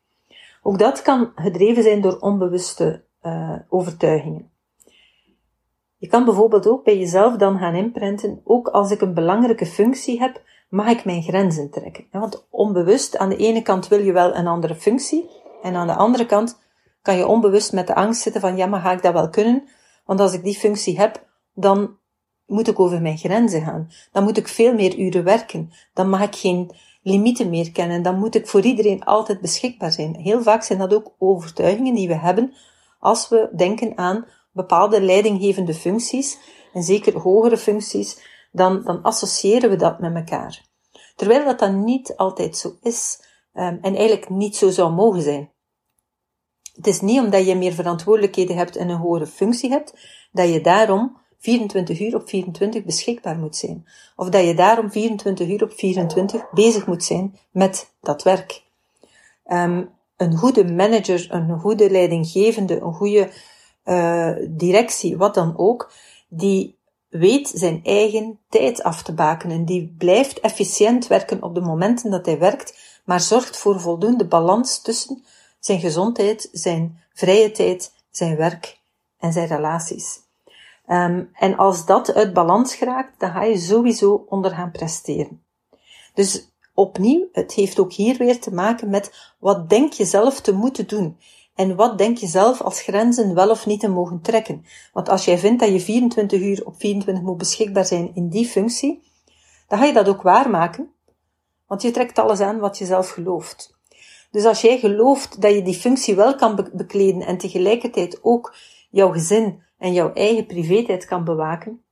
Ook 0.61 0.79
dat 0.79 1.01
kan 1.01 1.31
gedreven 1.35 1.83
zijn 1.83 2.01
door 2.01 2.17
onbewuste 2.19 3.03
uh, 3.23 3.55
overtuigingen. 3.69 4.51
Je 5.97 6.07
kan 6.07 6.25
bijvoorbeeld 6.25 6.67
ook 6.67 6.83
bij 6.83 6.97
jezelf 6.97 7.35
dan 7.35 7.57
gaan 7.57 7.75
inprenten, 7.75 8.41
ook 8.43 8.67
als 8.67 8.91
ik 8.91 9.01
een 9.01 9.13
belangrijke 9.13 9.65
functie 9.65 10.19
heb, 10.19 10.41
mag 10.71 10.87
ik 10.87 11.05
mijn 11.05 11.23
grenzen 11.23 11.69
trekken. 11.69 12.05
Want 12.11 12.47
onbewust, 12.49 13.17
aan 13.17 13.29
de 13.29 13.35
ene 13.35 13.61
kant 13.61 13.87
wil 13.87 13.99
je 13.99 14.11
wel 14.11 14.35
een 14.35 14.47
andere 14.47 14.75
functie, 14.75 15.29
en 15.61 15.75
aan 15.75 15.87
de 15.87 15.95
andere 15.95 16.25
kant 16.25 16.59
kan 17.01 17.17
je 17.17 17.27
onbewust 17.27 17.73
met 17.73 17.87
de 17.87 17.95
angst 17.95 18.21
zitten 18.21 18.41
van, 18.41 18.57
ja, 18.57 18.65
maar 18.65 18.81
ga 18.81 18.91
ik 18.91 19.01
dat 19.01 19.13
wel 19.13 19.29
kunnen? 19.29 19.63
Want 20.05 20.19
als 20.19 20.33
ik 20.33 20.43
die 20.43 20.55
functie 20.55 20.99
heb, 20.99 21.27
dan 21.53 21.97
moet 22.45 22.67
ik 22.67 22.79
over 22.79 23.01
mijn 23.01 23.17
grenzen 23.17 23.61
gaan. 23.61 23.91
Dan 24.11 24.23
moet 24.23 24.37
ik 24.37 24.47
veel 24.47 24.73
meer 24.73 24.97
uren 24.97 25.23
werken. 25.23 25.71
Dan 25.93 26.09
mag 26.09 26.21
ik 26.21 26.35
geen 26.35 26.75
limieten 27.01 27.49
meer 27.49 27.71
kennen. 27.71 28.01
Dan 28.01 28.19
moet 28.19 28.35
ik 28.35 28.47
voor 28.47 28.61
iedereen 28.61 29.03
altijd 29.03 29.41
beschikbaar 29.41 29.91
zijn. 29.91 30.15
Heel 30.15 30.41
vaak 30.41 30.63
zijn 30.63 30.79
dat 30.79 30.93
ook 30.93 31.13
overtuigingen 31.17 31.95
die 31.95 32.07
we 32.07 32.15
hebben 32.15 32.53
als 32.99 33.29
we 33.29 33.49
denken 33.55 33.97
aan 33.97 34.25
bepaalde 34.51 35.01
leidinggevende 35.01 35.73
functies, 35.73 36.37
en 36.73 36.83
zeker 36.83 37.17
hogere 37.17 37.57
functies, 37.57 38.30
dan, 38.51 38.83
dan 38.83 39.01
associëren 39.01 39.69
we 39.69 39.75
dat 39.75 39.99
met 39.99 40.15
elkaar. 40.15 40.65
Terwijl 41.15 41.45
dat 41.45 41.59
dan 41.59 41.83
niet 41.83 42.15
altijd 42.15 42.57
zo 42.57 42.77
is, 42.81 43.21
um, 43.53 43.79
en 43.81 43.95
eigenlijk 43.95 44.29
niet 44.29 44.55
zo 44.55 44.69
zou 44.69 44.93
mogen 44.93 45.21
zijn. 45.21 45.51
Het 46.75 46.87
is 46.87 47.01
niet 47.01 47.19
omdat 47.19 47.45
je 47.45 47.55
meer 47.55 47.73
verantwoordelijkheden 47.73 48.57
hebt 48.57 48.75
en 48.75 48.89
een 48.89 48.97
hogere 48.97 49.27
functie 49.27 49.69
hebt, 49.69 49.93
dat 50.31 50.49
je 50.49 50.61
daarom 50.61 51.17
24 51.39 51.99
uur 51.99 52.15
op 52.15 52.29
24 52.29 52.83
beschikbaar 52.83 53.37
moet 53.37 53.55
zijn. 53.55 53.87
Of 54.15 54.29
dat 54.29 54.45
je 54.45 54.53
daarom 54.53 54.91
24 54.91 55.47
uur 55.47 55.63
op 55.63 55.71
24 55.71 56.49
bezig 56.51 56.87
moet 56.87 57.03
zijn 57.03 57.37
met 57.51 57.93
dat 58.01 58.23
werk. 58.23 58.63
Um, 59.45 59.89
een 60.17 60.37
goede 60.37 60.73
manager, 60.73 61.27
een 61.29 61.59
goede 61.59 61.89
leidinggevende, 61.89 62.81
een 62.81 62.93
goede 62.93 63.29
uh, 63.85 64.31
directie, 64.49 65.17
wat 65.17 65.33
dan 65.33 65.57
ook, 65.57 65.91
die 66.29 66.77
weet 67.11 67.51
zijn 67.53 67.79
eigen 67.83 68.39
tijd 68.49 68.83
af 68.83 69.03
te 69.03 69.13
bakenen. 69.13 69.65
Die 69.65 69.95
blijft 69.97 70.39
efficiënt 70.39 71.07
werken 71.07 71.43
op 71.43 71.55
de 71.55 71.61
momenten 71.61 72.11
dat 72.11 72.25
hij 72.25 72.39
werkt, 72.39 73.01
maar 73.05 73.19
zorgt 73.19 73.57
voor 73.57 73.79
voldoende 73.79 74.25
balans 74.25 74.81
tussen 74.81 75.23
zijn 75.59 75.79
gezondheid, 75.79 76.49
zijn 76.51 77.01
vrije 77.13 77.51
tijd, 77.51 77.93
zijn 78.11 78.35
werk 78.35 78.79
en 79.19 79.33
zijn 79.33 79.47
relaties. 79.47 80.19
Um, 80.87 81.29
en 81.33 81.57
als 81.57 81.85
dat 81.85 82.13
uit 82.13 82.33
balans 82.33 82.75
geraakt, 82.75 83.19
dan 83.19 83.31
ga 83.31 83.43
je 83.43 83.57
sowieso 83.57 84.25
onder 84.29 84.51
gaan 84.51 84.71
presteren. 84.71 85.43
Dus 86.13 86.47
opnieuw, 86.73 87.27
het 87.31 87.53
heeft 87.53 87.79
ook 87.79 87.93
hier 87.93 88.17
weer 88.17 88.39
te 88.39 88.53
maken 88.53 88.89
met 88.89 89.33
wat 89.39 89.69
denk 89.69 89.93
je 89.93 90.05
zelf 90.05 90.41
te 90.41 90.53
moeten 90.53 90.87
doen. 90.87 91.17
En 91.61 91.75
wat 91.75 91.97
denk 91.97 92.17
je 92.17 92.27
zelf 92.27 92.61
als 92.61 92.81
grenzen 92.81 93.33
wel 93.33 93.49
of 93.49 93.65
niet 93.65 93.79
te 93.79 93.89
mogen 93.89 94.21
trekken? 94.21 94.65
Want 94.93 95.09
als 95.09 95.25
jij 95.25 95.37
vindt 95.37 95.59
dat 95.59 95.71
je 95.71 95.79
24 95.79 96.41
uur 96.41 96.65
op 96.65 96.75
24 96.77 97.23
moet 97.23 97.37
beschikbaar 97.37 97.85
zijn 97.85 98.11
in 98.13 98.29
die 98.29 98.45
functie, 98.45 99.03
dan 99.67 99.79
ga 99.79 99.85
je 99.85 99.93
dat 99.93 100.07
ook 100.07 100.21
waarmaken. 100.21 100.93
Want 101.67 101.81
je 101.81 101.91
trekt 101.91 102.19
alles 102.19 102.39
aan 102.39 102.59
wat 102.59 102.77
je 102.77 102.85
zelf 102.85 103.09
gelooft. 103.09 103.77
Dus 104.31 104.45
als 104.45 104.61
jij 104.61 104.79
gelooft 104.79 105.41
dat 105.41 105.53
je 105.53 105.61
die 105.61 105.73
functie 105.73 106.15
wel 106.15 106.35
kan 106.35 106.69
bekleden 106.73 107.21
en 107.21 107.37
tegelijkertijd 107.37 108.19
ook 108.21 108.55
jouw 108.89 109.11
gezin 109.11 109.63
en 109.77 109.93
jouw 109.93 110.13
eigen 110.13 110.45
privé-tijd 110.45 111.05
kan 111.05 111.23
bewaken, 111.23 111.83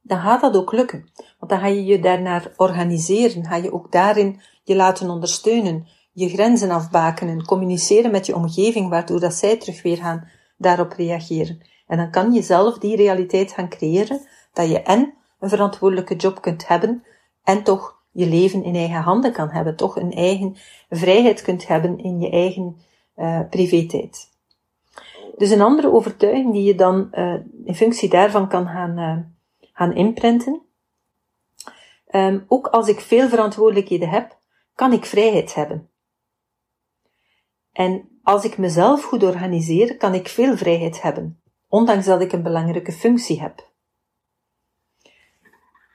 dan 0.00 0.20
gaat 0.20 0.40
dat 0.40 0.56
ook 0.56 0.72
lukken. 0.72 1.10
Want 1.38 1.50
dan 1.50 1.60
ga 1.60 1.66
je 1.66 1.84
je 1.84 2.00
daarnaar 2.00 2.52
organiseren, 2.56 3.44
ga 3.44 3.56
je 3.56 3.72
ook 3.72 3.92
daarin 3.92 4.40
je 4.64 4.76
laten 4.76 5.10
ondersteunen, 5.10 5.86
je 6.20 6.28
grenzen 6.28 6.70
afbakenen, 6.70 7.44
communiceren 7.44 8.10
met 8.10 8.26
je 8.26 8.34
omgeving, 8.34 8.88
waardoor 8.88 9.20
dat 9.20 9.34
zij 9.34 9.56
terug 9.56 9.82
weer 9.82 9.96
gaan 9.96 10.28
daarop 10.56 10.92
reageren. 10.92 11.60
En 11.86 11.96
dan 11.96 12.10
kan 12.10 12.32
je 12.32 12.42
zelf 12.42 12.78
die 12.78 12.96
realiteit 12.96 13.52
gaan 13.52 13.68
creëren, 13.68 14.20
dat 14.52 14.68
je 14.68 14.82
en 14.82 15.14
een 15.38 15.48
verantwoordelijke 15.48 16.16
job 16.16 16.40
kunt 16.40 16.68
hebben, 16.68 17.04
en 17.44 17.62
toch 17.62 17.98
je 18.12 18.26
leven 18.26 18.64
in 18.64 18.74
eigen 18.74 19.00
handen 19.00 19.32
kan 19.32 19.48
hebben, 19.48 19.76
toch 19.76 19.96
een 19.96 20.12
eigen 20.12 20.56
vrijheid 20.90 21.42
kunt 21.42 21.66
hebben 21.66 21.98
in 21.98 22.20
je 22.20 22.30
eigen 22.30 22.76
uh, 23.16 23.40
privé-tijd. 23.50 24.28
Dus 25.36 25.50
een 25.50 25.60
andere 25.60 25.92
overtuiging 25.92 26.52
die 26.52 26.62
je 26.62 26.74
dan 26.74 27.08
uh, 27.12 27.34
in 27.64 27.74
functie 27.74 28.08
daarvan 28.08 28.48
kan 28.48 28.66
gaan, 28.66 28.98
uh, 28.98 29.16
gaan 29.72 29.94
inprenten. 29.94 30.62
Um, 32.10 32.44
ook 32.48 32.66
als 32.66 32.88
ik 32.88 33.00
veel 33.00 33.28
verantwoordelijkheden 33.28 34.08
heb, 34.08 34.38
kan 34.74 34.92
ik 34.92 35.04
vrijheid 35.04 35.54
hebben. 35.54 35.89
En 37.72 38.08
als 38.22 38.44
ik 38.44 38.58
mezelf 38.58 39.04
goed 39.04 39.22
organiseer, 39.22 39.96
kan 39.96 40.14
ik 40.14 40.28
veel 40.28 40.56
vrijheid 40.56 41.02
hebben, 41.02 41.42
ondanks 41.68 42.06
dat 42.06 42.20
ik 42.20 42.32
een 42.32 42.42
belangrijke 42.42 42.92
functie 42.92 43.40
heb. 43.40 43.68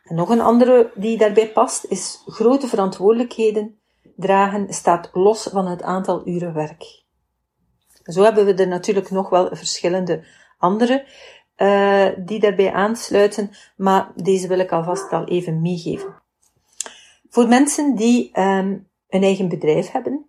En 0.03 0.15
nog 0.15 0.29
een 0.29 0.41
andere 0.41 0.91
die 0.96 1.17
daarbij 1.17 1.51
past, 1.51 1.86
is 1.86 2.24
grote 2.25 2.67
verantwoordelijkheden 2.67 3.79
dragen 4.15 4.74
staat 4.74 5.10
los 5.13 5.44
van 5.44 5.67
het 5.67 5.82
aantal 5.82 6.27
uren 6.27 6.53
werk. 6.53 7.03
Zo 8.03 8.24
hebben 8.24 8.46
we 8.46 8.53
er 8.53 8.67
natuurlijk 8.67 9.10
nog 9.10 9.29
wel 9.29 9.55
verschillende 9.55 10.25
andere 10.58 11.08
uh, 11.58 12.08
die 12.25 12.39
daarbij 12.39 12.74
aansluiten, 12.74 13.51
maar 13.75 14.12
deze 14.15 14.48
wil 14.48 14.60
ik 14.60 14.72
alvast 14.72 15.12
al 15.12 15.25
even 15.25 15.62
meegeven. 15.62 16.22
Voor 17.29 17.48
mensen 17.48 17.96
die 17.96 18.39
um, 18.39 18.89
een 19.10 19.24
eigen 19.24 19.50
bedrijf 19.50 19.91
hebben, 19.91 20.25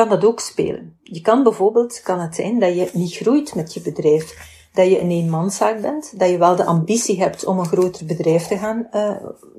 kan 0.00 0.08
dat 0.08 0.24
ook 0.24 0.40
spelen. 0.40 0.98
Je 1.02 1.20
kan 1.20 1.42
bijvoorbeeld, 1.42 2.00
kan 2.02 2.20
het 2.20 2.34
zijn 2.34 2.58
dat 2.58 2.74
je 2.74 2.90
niet 2.92 3.16
groeit 3.16 3.54
met 3.54 3.74
je 3.74 3.80
bedrijf, 3.80 4.58
dat 4.72 4.86
je 4.86 5.00
een 5.00 5.10
eenmanszaak 5.10 5.80
bent, 5.80 6.18
dat 6.18 6.28
je 6.30 6.38
wel 6.38 6.56
de 6.56 6.64
ambitie 6.64 7.20
hebt 7.20 7.44
om 7.44 7.58
een 7.58 7.66
groter 7.66 8.06
bedrijf 8.06 8.46
te 8.46 8.58
gaan 8.58 8.88
uh, 8.92 9.16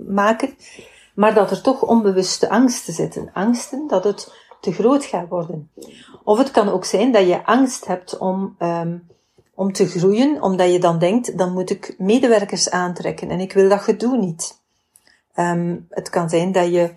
maken, 0.08 0.56
maar 1.16 1.34
dat 1.34 1.52
er 1.52 1.62
toch 1.62 1.82
onbewuste 1.82 2.50
angsten 2.50 2.94
zitten. 2.94 3.30
Angsten 3.34 3.88
dat 3.88 4.04
het 4.04 4.34
te 4.62 4.72
groot 4.72 5.06
gaat 5.06 5.30
worden. 5.30 5.72
Of 6.24 6.38
het 6.38 6.52
kan 6.52 6.70
ook 6.70 6.86
zijn 6.86 7.12
dat 7.12 7.28
je 7.28 7.46
angst 7.46 7.86
hebt 7.86 8.18
om, 8.18 8.56
um, 8.60 9.08
om 9.56 9.74
te 9.74 9.88
groeien, 9.88 10.42
omdat 10.42 10.72
je 10.72 10.80
dan 10.80 11.00
denkt, 11.00 11.38
dan 11.38 11.54
moet 11.54 11.70
ik 11.70 11.96
medewerkers 11.98 12.70
aantrekken 12.70 13.30
en 13.30 13.40
ik 13.40 13.54
wil 13.54 13.70
dat 13.70 13.82
gedoe 13.82 14.18
niet. 14.18 14.62
Um, 15.36 15.86
het 15.90 16.10
kan 16.10 16.30
zijn 16.30 16.52
dat 16.52 16.72
je 16.72 16.94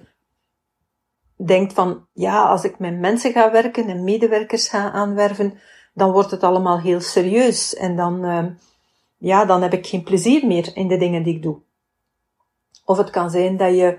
denkt 1.46 1.72
van, 1.72 2.06
ja, 2.12 2.48
als 2.48 2.64
ik 2.64 2.78
met 2.78 2.98
mensen 2.98 3.32
ga 3.32 3.52
werken 3.52 3.88
en 3.88 4.04
medewerkers 4.04 4.68
ga 4.68 4.90
aanwerven, 4.90 5.58
dan 5.94 6.12
wordt 6.12 6.30
het 6.30 6.42
allemaal 6.42 6.80
heel 6.80 7.00
serieus 7.00 7.74
en 7.74 7.96
dan, 7.96 8.24
uh, 8.24 8.44
ja, 9.18 9.44
dan 9.44 9.62
heb 9.62 9.72
ik 9.72 9.86
geen 9.86 10.02
plezier 10.02 10.46
meer 10.46 10.76
in 10.76 10.88
de 10.88 10.96
dingen 10.96 11.22
die 11.22 11.34
ik 11.34 11.42
doe. 11.42 11.56
Of 12.84 12.96
het 12.96 13.10
kan 13.10 13.30
zijn 13.30 13.56
dat 13.56 13.74
je 13.74 13.98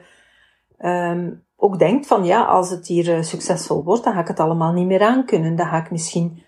um, 0.80 1.44
ook 1.56 1.80
denkt 1.80 2.08
van, 2.08 2.26
ja, 2.26 2.44
als 2.44 2.70
het 2.70 2.88
hier 2.88 3.18
uh, 3.18 3.24
succesvol 3.24 3.84
wordt, 3.84 4.04
dan 4.04 4.14
ga 4.14 4.20
ik 4.20 4.28
het 4.28 4.40
allemaal 4.40 4.74
niet 4.74 4.88
meer 4.88 5.02
aankunnen. 5.02 5.56
Dan 5.56 5.68
ga 5.68 5.78
ik 5.78 5.92
misschien 5.92 6.44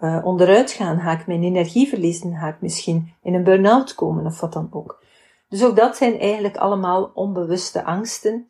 uh, 0.00 0.20
onderuit 0.24 0.70
gaan, 0.70 1.00
ga 1.00 1.12
ik 1.12 1.26
mijn 1.26 1.42
energie 1.42 1.88
verliezen, 1.88 2.36
ga 2.36 2.48
ik 2.48 2.60
misschien 2.60 3.12
in 3.22 3.34
een 3.34 3.44
burn-out 3.44 3.94
komen 3.94 4.26
of 4.26 4.40
wat 4.40 4.52
dan 4.52 4.68
ook. 4.70 5.04
Dus 5.48 5.64
ook 5.64 5.76
dat 5.76 5.96
zijn 5.96 6.18
eigenlijk 6.18 6.56
allemaal 6.56 7.10
onbewuste 7.14 7.84
angsten, 7.84 8.48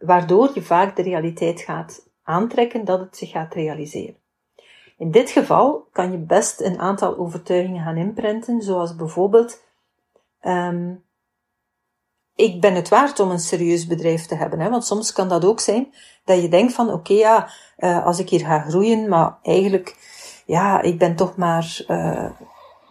waardoor 0.00 0.50
je 0.54 0.62
vaak 0.62 0.96
de 0.96 1.02
realiteit 1.02 1.60
gaat 1.60 2.08
aantrekken 2.22 2.84
dat 2.84 3.00
het 3.00 3.16
zich 3.16 3.30
gaat 3.30 3.54
realiseren. 3.54 4.16
In 4.98 5.10
dit 5.10 5.30
geval 5.30 5.88
kan 5.92 6.10
je 6.10 6.18
best 6.18 6.60
een 6.60 6.78
aantal 6.78 7.16
overtuigingen 7.16 7.84
gaan 7.84 7.96
inprenten, 7.96 8.62
zoals 8.62 8.96
bijvoorbeeld, 8.96 9.62
um, 10.42 11.04
ik 12.34 12.60
ben 12.60 12.74
het 12.74 12.88
waard 12.88 13.20
om 13.20 13.30
een 13.30 13.38
serieus 13.38 13.86
bedrijf 13.86 14.26
te 14.26 14.34
hebben. 14.34 14.60
Hè? 14.60 14.70
Want 14.70 14.84
soms 14.84 15.12
kan 15.12 15.28
dat 15.28 15.44
ook 15.44 15.60
zijn 15.60 15.94
dat 16.24 16.42
je 16.42 16.48
denkt 16.48 16.72
van, 16.72 16.92
oké, 16.92 17.12
ja, 17.12 17.50
uh, 17.78 18.06
als 18.06 18.18
ik 18.18 18.28
hier 18.28 18.40
ga 18.40 18.60
groeien, 18.60 19.08
maar 19.08 19.38
eigenlijk, 19.42 19.96
ja, 20.46 20.82
ik 20.82 20.98
ben 20.98 21.16
toch 21.16 21.36
maar 21.36 21.84
uh, 21.88 22.30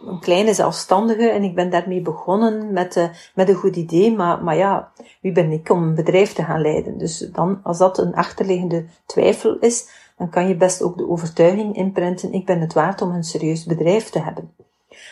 een 0.04 0.20
kleine 0.20 0.54
zelfstandige 0.54 1.28
en 1.28 1.42
ik 1.42 1.54
ben 1.54 1.70
daarmee 1.70 2.00
begonnen 2.00 2.72
met, 2.72 2.96
uh, 2.96 3.08
met 3.34 3.48
een 3.48 3.54
goed 3.54 3.76
idee, 3.76 4.16
maar, 4.16 4.44
maar 4.44 4.56
ja, 4.56 4.92
wie 5.20 5.32
ben 5.32 5.50
ik 5.50 5.70
om 5.70 5.82
een 5.82 5.94
bedrijf 5.94 6.32
te 6.32 6.44
gaan 6.44 6.60
leiden? 6.60 6.98
Dus 6.98 7.18
dan, 7.18 7.60
als 7.62 7.78
dat 7.78 7.98
een 7.98 8.14
achterliggende 8.14 8.84
twijfel 9.06 9.58
is, 9.58 9.88
dan 10.16 10.30
kan 10.30 10.48
je 10.48 10.56
best 10.56 10.82
ook 10.82 10.98
de 10.98 11.08
overtuiging 11.08 11.76
inprenten, 11.76 12.32
ik 12.32 12.46
ben 12.46 12.60
het 12.60 12.72
waard 12.72 13.02
om 13.02 13.10
een 13.10 13.24
serieus 13.24 13.64
bedrijf 13.64 14.10
te 14.10 14.18
hebben. 14.18 14.54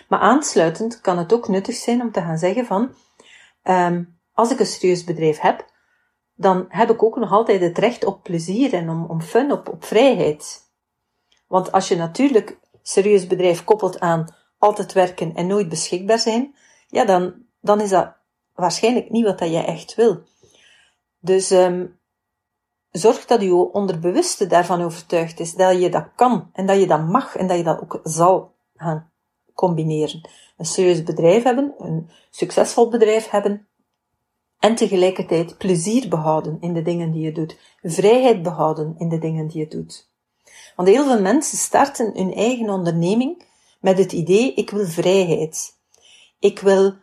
Maar 0.09 0.18
aansluitend 0.18 1.00
kan 1.00 1.18
het 1.18 1.33
ook 1.33 1.49
nuttig 1.49 1.75
zijn 1.75 2.00
om 2.00 2.12
te 2.12 2.21
gaan 2.21 2.38
zeggen 2.38 2.66
van, 2.66 2.90
um, 3.62 4.18
als 4.33 4.50
ik 4.50 4.61
een 4.61 4.66
serieus 4.66 5.04
bedrijf 5.04 5.38
heb, 5.40 5.66
dan 6.35 6.66
heb 6.68 6.90
ik 6.90 7.02
ook 7.02 7.16
nog 7.16 7.33
altijd 7.33 7.61
het 7.61 7.78
recht 7.78 8.04
op 8.04 8.23
plezier 8.23 8.75
en 8.75 8.88
om, 8.88 9.04
om 9.04 9.21
fun, 9.21 9.52
op, 9.52 9.68
op 9.68 9.85
vrijheid. 9.85 10.66
Want 11.47 11.73
als 11.73 11.88
je 11.88 11.97
natuurlijk 11.97 12.59
serieus 12.83 13.26
bedrijf 13.26 13.64
koppelt 13.64 14.00
aan 14.00 14.37
altijd 14.59 14.93
werken 14.93 15.35
en 15.35 15.47
nooit 15.47 15.69
beschikbaar 15.69 16.19
zijn, 16.19 16.55
ja, 16.88 17.05
dan, 17.05 17.35
dan 17.61 17.81
is 17.81 17.91
dat 17.91 18.12
waarschijnlijk 18.55 19.11
niet 19.11 19.25
wat 19.25 19.38
dat 19.38 19.50
je 19.50 19.65
echt 19.65 19.95
wil. 19.95 20.23
Dus 21.21 21.50
um, 21.50 21.99
zorg 22.91 23.27
dat 23.27 23.43
je 23.43 23.73
onderbewuste 23.73 24.47
daarvan 24.47 24.83
overtuigd 24.83 25.41
is 25.41 25.55
dat 25.55 25.81
je 25.81 25.91
dat 25.91 26.09
kan 26.17 26.50
en 26.53 26.67
dat 26.67 26.81
je 26.81 26.87
dat 26.87 27.09
mag 27.09 27.37
en 27.37 27.47
dat 27.47 27.57
je 27.57 27.65
dat 27.65 27.81
ook 27.81 28.00
zal 28.03 28.55
gaan 28.75 29.11
combineren. 29.55 30.29
Een 30.57 30.65
serieus 30.65 31.03
bedrijf 31.03 31.43
hebben, 31.43 31.75
een 31.79 32.11
succesvol 32.31 32.88
bedrijf 32.88 33.29
hebben 33.29 33.69
en 34.59 34.75
tegelijkertijd 34.75 35.59
plezier 35.59 36.09
behouden 36.09 36.57
in 36.61 36.73
de 36.73 36.83
dingen 36.83 37.11
die 37.11 37.23
je 37.23 37.33
doet, 37.33 37.59
vrijheid 37.83 38.42
behouden 38.42 38.94
in 38.99 39.09
de 39.09 39.18
dingen 39.18 39.47
die 39.47 39.59
je 39.59 39.68
doet. 39.68 40.11
Want 40.77 40.88
heel 40.88 41.05
veel 41.05 41.21
mensen 41.21 41.59
starten 41.59 42.11
hun 42.14 42.35
eigen 42.35 42.71
onderneming 42.71 43.42
met 43.79 43.99
het 43.99 44.12
idee, 44.12 44.55
ik 44.55 44.71
wil 44.71 44.87
vrijheid. 44.87 45.77
Ik 46.38 46.59
wil 46.59 46.95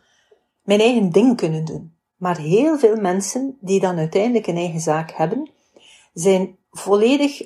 mijn 0.62 0.80
eigen 0.80 1.10
ding 1.10 1.36
kunnen 1.36 1.64
doen. 1.64 1.94
Maar 2.16 2.38
heel 2.38 2.78
veel 2.78 2.96
mensen 2.96 3.58
die 3.60 3.80
dan 3.80 3.98
uiteindelijk 3.98 4.46
een 4.46 4.56
eigen 4.56 4.80
zaak 4.80 5.10
hebben, 5.10 5.50
zijn 6.12 6.56
volledig 6.70 7.42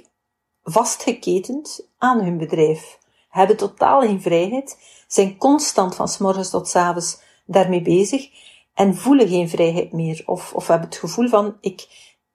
vastgeketend 0.63 1.87
aan 1.99 2.21
hun 2.21 2.39
bedrijf, 2.39 2.99
hebben 3.29 3.57
totaal 3.57 4.01
geen 4.01 4.23
vrijheid, 4.23 4.79
zijn 5.09 5.37
constant 5.37 5.95
van 5.95 6.09
s 6.09 6.19
morgens 6.19 6.51
tot 6.51 6.69
s 6.69 6.77
avonds 6.77 7.21
daarmee 7.47 7.83
bezig 7.83 8.29
en 8.75 8.97
voelen 8.97 9.29
geen 9.29 9.49
vrijheid 9.49 9.93
meer 9.93 10.23
of, 10.27 10.53
of 10.55 10.67
hebben 10.67 10.89
het 10.89 10.99
gevoel 10.99 11.29
van 11.29 11.57
ik, 11.61 11.89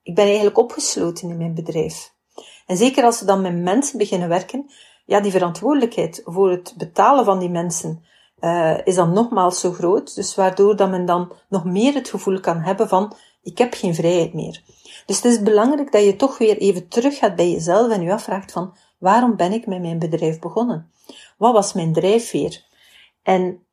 ik 0.04 0.16
ben 0.16 0.26
eigenlijk 0.26 0.58
opgesloten 0.58 1.30
in 1.30 1.38
mijn 1.38 1.54
bedrijf. 1.54 2.14
En 2.66 2.78
zeker 2.78 3.04
als 3.04 3.18
ze 3.18 3.26
dan 3.26 3.42
met 3.42 3.56
mensen 3.56 3.98
beginnen 3.98 4.30
werken, 4.30 4.72
ja, 5.06 5.20
die 5.20 5.32
verantwoordelijkheid 5.32 6.22
voor 6.26 6.52
het 6.52 6.74
betalen 6.78 7.26
van 7.26 7.40
die 7.40 7.50
mensen 7.50 8.04
uh, 8.40 8.78
is 8.84 8.96
dan 8.96 9.14
nogmaals 9.14 9.60
zo 9.60 9.72
groot, 9.72 10.16
dus 10.16 10.36
waardoor 10.36 10.76
dat 10.76 10.90
men 10.90 11.06
dan 11.06 11.32
nog 11.50 11.66
meer 11.66 11.94
het 11.94 12.10
gevoel 12.10 12.40
kan 12.40 12.58
hebben 12.58 12.88
van 12.88 13.14
ik 13.42 13.58
heb 13.58 13.74
geen 13.74 13.96
vrijheid 13.96 14.34
meer. 14.34 14.64
Dus 15.06 15.16
het 15.16 15.26
is 15.26 15.42
belangrijk 15.42 15.92
dat 15.92 16.04
je 16.04 16.16
toch 16.16 16.38
weer 16.38 16.58
even 16.58 16.88
terug 16.88 17.18
gaat 17.18 17.36
bij 17.36 17.52
jezelf 17.52 17.92
en 17.92 18.02
je 18.02 18.14
afvraagt 18.14 18.52
van 18.52 18.76
waarom 18.98 19.36
ben 19.36 19.52
ik 19.52 19.68
met 19.68 19.82
mijn 19.82 20.00
bedrijf 20.00 20.40
begonnen? 20.40 20.92
Wat 21.38 21.54
was 21.54 21.74
mijn 21.74 21.94
drijfveer? 21.94 22.64
En 23.24 23.66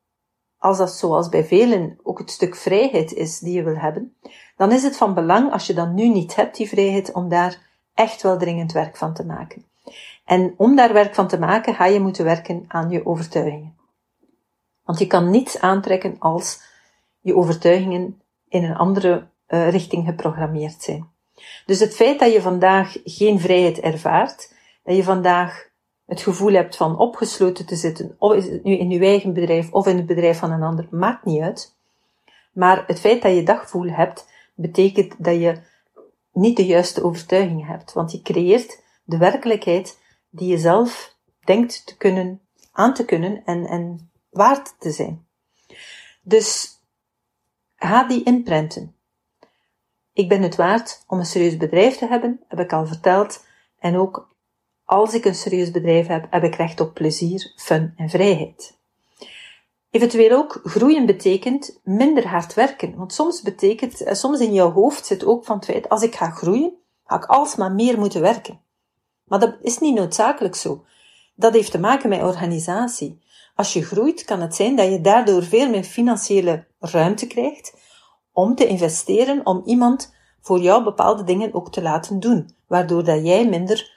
als 0.57 0.77
dat 0.77 0.91
zoals 0.91 1.29
bij 1.29 1.45
velen 1.45 1.99
ook 2.03 2.19
het 2.19 2.31
stuk 2.31 2.55
vrijheid 2.55 3.13
is 3.13 3.39
die 3.39 3.53
je 3.53 3.63
wil 3.63 3.77
hebben, 3.77 4.15
dan 4.57 4.71
is 4.71 4.83
het 4.83 4.97
van 4.97 5.13
belang 5.13 5.51
als 5.51 5.67
je 5.67 5.73
dat 5.73 5.91
nu 5.91 6.07
niet 6.07 6.35
hebt, 6.35 6.57
die 6.57 6.69
vrijheid, 6.69 7.11
om 7.11 7.29
daar 7.29 7.69
echt 7.93 8.21
wel 8.21 8.37
dringend 8.37 8.71
werk 8.71 8.97
van 8.97 9.13
te 9.13 9.25
maken. 9.25 9.65
En 10.25 10.53
om 10.57 10.75
daar 10.75 10.93
werk 10.93 11.15
van 11.15 11.27
te 11.27 11.39
maken, 11.39 11.75
ga 11.75 11.85
je 11.85 11.99
moeten 11.99 12.25
werken 12.25 12.65
aan 12.67 12.89
je 12.89 13.05
overtuigingen. 13.05 13.75
Want 14.83 14.99
je 14.99 15.07
kan 15.07 15.29
niets 15.29 15.59
aantrekken 15.59 16.15
als 16.19 16.61
je 17.21 17.35
overtuigingen 17.35 18.21
in 18.47 18.63
een 18.63 18.75
andere 18.75 19.27
uh, 19.47 19.69
richting 19.69 20.05
geprogrammeerd 20.05 20.81
zijn. 20.81 21.11
Dus 21.65 21.79
het 21.79 21.95
feit 21.95 22.19
dat 22.19 22.33
je 22.33 22.41
vandaag 22.41 22.97
geen 23.03 23.39
vrijheid 23.39 23.79
ervaart, 23.79 24.53
dat 24.83 24.95
je 24.95 25.03
vandaag 25.03 25.69
het 26.05 26.21
gevoel 26.21 26.53
hebt 26.53 26.75
van 26.75 26.97
opgesloten 26.97 27.65
te 27.65 27.75
zitten, 27.75 28.15
of 28.17 28.33
is 28.33 28.45
het 28.45 28.63
nu 28.63 28.77
in 28.77 28.89
je 28.89 28.99
eigen 28.99 29.33
bedrijf 29.33 29.71
of 29.71 29.87
in 29.87 29.97
het 29.97 30.05
bedrijf 30.05 30.37
van 30.37 30.51
een 30.51 30.63
ander, 30.63 30.87
maakt 30.91 31.25
niet 31.25 31.41
uit. 31.41 31.75
Maar 32.53 32.83
het 32.87 32.99
feit 32.99 33.21
dat 33.21 33.35
je 33.35 33.43
dat 33.43 33.59
gevoel 33.59 33.89
hebt, 33.89 34.27
betekent 34.55 35.23
dat 35.23 35.35
je 35.35 35.57
niet 36.31 36.57
de 36.57 36.65
juiste 36.65 37.03
overtuiging 37.03 37.67
hebt, 37.67 37.93
want 37.93 38.11
je 38.11 38.21
creëert 38.21 38.82
de 39.03 39.17
werkelijkheid 39.17 39.99
die 40.29 40.47
je 40.47 40.57
zelf 40.57 41.15
denkt 41.45 41.85
te 41.85 41.97
kunnen, 41.97 42.41
aan 42.71 42.93
te 42.93 43.05
kunnen 43.05 43.43
en, 43.45 43.65
en 43.65 44.11
waard 44.29 44.75
te 44.79 44.91
zijn. 44.91 45.27
Dus 46.21 46.79
ga 47.75 48.03
die 48.03 48.23
inprenten. 48.23 48.95
Ik 50.13 50.29
ben 50.29 50.41
het 50.41 50.55
waard 50.55 51.03
om 51.07 51.19
een 51.19 51.25
serieus 51.25 51.57
bedrijf 51.57 51.97
te 51.97 52.07
hebben, 52.07 52.43
heb 52.47 52.59
ik 52.59 52.73
al 52.73 52.85
verteld, 52.85 53.45
en 53.79 53.97
ook 53.97 54.35
als 54.83 55.13
ik 55.13 55.25
een 55.25 55.35
serieus 55.35 55.71
bedrijf 55.71 56.07
heb, 56.07 56.27
heb 56.29 56.43
ik 56.43 56.55
recht 56.55 56.79
op 56.79 56.93
plezier, 56.93 57.53
fun 57.55 57.93
en 57.97 58.09
vrijheid. 58.09 58.81
Eventueel 59.89 60.37
ook 60.37 60.59
groeien 60.63 61.05
betekent 61.05 61.79
minder 61.83 62.27
hard 62.27 62.53
werken. 62.53 62.95
Want 62.95 63.13
soms 63.13 63.41
betekent, 63.41 64.01
eh, 64.01 64.13
soms 64.13 64.39
in 64.39 64.53
jouw 64.53 64.71
hoofd 64.71 65.05
zit 65.05 65.25
ook 65.25 65.45
van 65.45 65.55
het 65.55 65.65
feit, 65.65 65.89
als 65.89 66.03
ik 66.03 66.15
ga 66.15 66.29
groeien, 66.29 66.73
ga 67.05 67.15
ik 67.15 67.25
alsmaar 67.25 67.71
meer 67.71 67.99
moeten 67.99 68.21
werken. 68.21 68.62
Maar 69.23 69.39
dat 69.39 69.55
is 69.61 69.79
niet 69.79 69.95
noodzakelijk 69.95 70.55
zo. 70.55 70.85
Dat 71.35 71.53
heeft 71.53 71.71
te 71.71 71.79
maken 71.79 72.09
met 72.09 72.21
organisatie. 72.21 73.21
Als 73.55 73.73
je 73.73 73.83
groeit, 73.83 74.23
kan 74.23 74.41
het 74.41 74.55
zijn 74.55 74.75
dat 74.75 74.89
je 74.91 75.01
daardoor 75.01 75.43
veel 75.43 75.69
meer 75.69 75.83
financiële 75.83 76.65
ruimte 76.79 77.27
krijgt 77.27 77.73
om 78.31 78.55
te 78.55 78.67
investeren, 78.67 79.45
om 79.45 79.61
iemand 79.65 80.13
voor 80.41 80.59
jou 80.59 80.83
bepaalde 80.83 81.23
dingen 81.23 81.53
ook 81.53 81.71
te 81.71 81.81
laten 81.81 82.19
doen, 82.19 82.55
waardoor 82.67 83.03
dat 83.03 83.25
jij 83.25 83.49
minder 83.49 83.91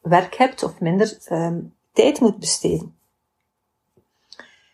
werk 0.00 0.36
hebt 0.36 0.62
of 0.62 0.80
minder 0.80 1.18
um, 1.32 1.74
tijd 1.92 2.20
moet 2.20 2.38
besteden. 2.38 2.94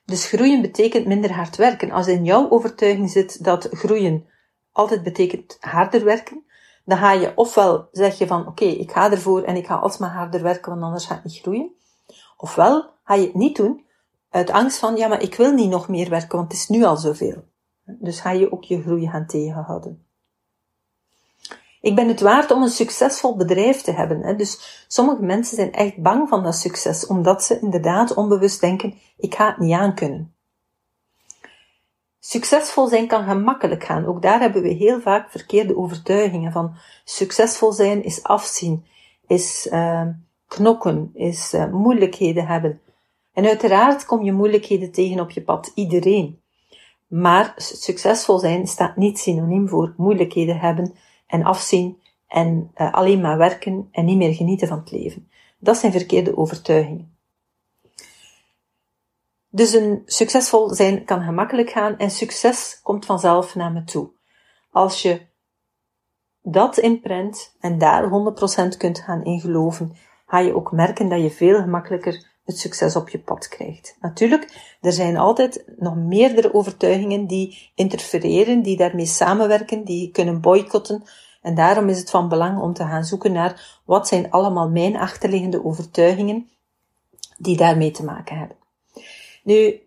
Dus 0.05 0.27
groeien 0.27 0.63
betekent 0.63 1.07
minder 1.07 1.33
hard 1.33 1.57
werken. 1.57 1.91
Als 1.91 2.07
in 2.07 2.25
jouw 2.25 2.51
overtuiging 2.51 3.11
zit 3.11 3.45
dat 3.45 3.69
groeien 3.71 4.27
altijd 4.73 5.03
betekent 5.03 5.57
harder 5.61 6.05
werken, 6.05 6.45
dan 6.87 6.99
ga 6.99 7.13
je 7.13 7.33
ofwel 7.35 7.89
zeg 7.93 8.19
je 8.19 8.27
van 8.27 8.47
oké, 8.47 8.65
ik 8.65 8.93
ga 8.93 9.11
ervoor 9.11 9.43
en 9.43 9.57
ik 9.57 9.67
ga 9.67 9.75
alsmaar 9.75 10.11
harder 10.11 10.43
werken, 10.43 10.71
want 10.71 10.83
anders 10.83 11.07
ga 11.07 11.17
ik 11.17 11.25
niet 11.25 11.39
groeien. 11.39 11.71
Ofwel 12.37 12.91
ga 13.05 13.15
je 13.15 13.27
het 13.27 13.35
niet 13.35 13.57
doen 13.57 13.85
uit 14.31 14.51
angst 14.51 14.79
van 14.79 14.97
ja, 14.97 15.09
maar 15.09 15.23
ik 15.23 15.35
wil 15.35 15.53
niet 15.53 15.71
nog 15.71 15.89
meer 15.89 16.11
werken, 16.11 16.39
want 16.39 16.53
het 16.53 16.61
is 16.61 16.69
nu 16.69 16.85
al 16.85 16.97
zoveel. 16.97 17.45
Dus 17.85 18.21
ga 18.21 18.31
je 18.31 18.53
ook 18.53 18.65
je 18.65 18.83
groei 18.83 19.09
gaan 19.09 19.27
tegenhouden. 19.27 20.07
Ik 21.81 21.95
ben 21.95 22.09
het 22.09 22.21
waard 22.21 22.51
om 22.51 22.63
een 22.63 22.69
succesvol 22.69 23.37
bedrijf 23.37 23.83
te 23.83 23.93
hebben. 23.93 24.23
Hè. 24.23 24.37
Dus 24.37 24.85
sommige 24.89 25.23
mensen 25.23 25.57
zijn 25.57 25.73
echt 25.73 26.03
bang 26.03 26.29
van 26.29 26.43
dat 26.43 26.55
succes, 26.55 27.07
omdat 27.07 27.45
ze 27.45 27.61
inderdaad 27.61 28.15
onbewust 28.15 28.61
denken, 28.61 28.95
ik 29.17 29.35
ga 29.35 29.47
het 29.47 29.59
niet 29.59 29.73
aankunnen. 29.73 30.36
Succesvol 32.29 32.87
zijn 32.87 33.07
kan 33.07 33.25
gemakkelijk 33.25 33.85
gaan. 33.85 34.07
Ook 34.07 34.23
daar 34.23 34.41
hebben 34.41 34.63
we 34.63 34.69
heel 34.69 35.01
vaak 35.01 35.31
verkeerde 35.31 35.77
overtuigingen 35.77 36.53
van 36.53 36.75
succesvol 37.05 37.73
zijn 37.73 38.05
is 38.05 38.23
afzien, 38.23 38.85
is 39.27 39.69
uh, 39.73 40.07
knokken, 40.47 41.11
is 41.15 41.55
uh, 41.55 41.73
moeilijkheden 41.73 42.47
hebben. 42.47 42.81
En 43.33 43.47
uiteraard 43.47 44.05
kom 44.07 44.23
je 44.23 44.33
moeilijkheden 44.33 44.93
tegen 44.93 45.21
op 45.21 45.31
je 45.31 45.43
pad, 45.43 45.73
iedereen. 45.75 46.41
Maar 47.07 47.53
succesvol 47.57 48.39
zijn 48.39 48.67
staat 48.67 48.97
niet 48.97 49.19
synoniem 49.19 49.69
voor 49.69 49.95
moeilijkheden 49.97 50.59
hebben 50.59 50.95
en 51.27 51.45
afzien 51.45 52.01
en 52.29 52.71
uh, 52.77 52.93
alleen 52.93 53.21
maar 53.21 53.39
werken 53.39 53.89
en 53.91 54.05
niet 54.05 54.17
meer 54.17 54.35
genieten 54.35 54.69
van 54.69 54.79
het 54.79 54.91
leven. 54.91 55.29
Dat 55.59 55.77
zijn 55.77 55.93
verkeerde 55.93 56.37
overtuigingen. 56.37 57.16
Dus 59.57 59.73
een 59.73 60.03
succesvol 60.05 60.75
zijn 60.75 61.05
kan 61.05 61.23
gemakkelijk 61.23 61.71
gaan 61.71 61.99
en 61.99 62.11
succes 62.11 62.81
komt 62.83 63.07
vanzelf 63.07 63.55
naar 63.55 63.73
me 63.73 63.85
toe. 63.85 64.11
Als 64.71 65.03
je 65.03 65.21
dat 66.43 66.79
inprent 66.79 67.57
en 67.61 67.79
daar 67.79 68.11
100% 68.75 68.77
kunt 68.77 68.99
gaan 68.99 69.25
in 69.25 69.41
geloven, 69.41 69.97
ga 70.27 70.39
je 70.39 70.55
ook 70.55 70.73
merken 70.73 71.09
dat 71.09 71.23
je 71.23 71.31
veel 71.31 71.61
gemakkelijker 71.61 72.27
het 72.45 72.59
succes 72.59 72.97
op 72.97 73.09
je 73.09 73.19
pad 73.19 73.49
krijgt. 73.49 73.97
Natuurlijk, 74.01 74.77
er 74.81 74.93
zijn 74.93 75.17
altijd 75.17 75.65
nog 75.77 75.97
meerdere 75.97 76.55
overtuigingen 76.55 77.27
die 77.27 77.71
interfereren, 77.75 78.63
die 78.63 78.77
daarmee 78.77 79.07
samenwerken, 79.07 79.85
die 79.85 80.11
kunnen 80.11 80.41
boycotten. 80.41 81.03
En 81.43 81.55
daarom 81.55 81.89
is 81.89 81.99
het 81.99 82.11
van 82.11 82.29
belang 82.29 82.61
om 82.61 82.73
te 82.73 82.83
gaan 82.83 83.05
zoeken 83.05 83.33
naar 83.33 83.81
wat 83.85 84.09
zijn 84.09 84.31
allemaal 84.31 84.69
mijn 84.69 84.97
achterliggende 84.97 85.65
overtuigingen 85.65 86.51
die 87.37 87.57
daarmee 87.57 87.91
te 87.91 88.05
maken 88.05 88.39
hebben. 88.39 88.65
Nu, 89.47 89.81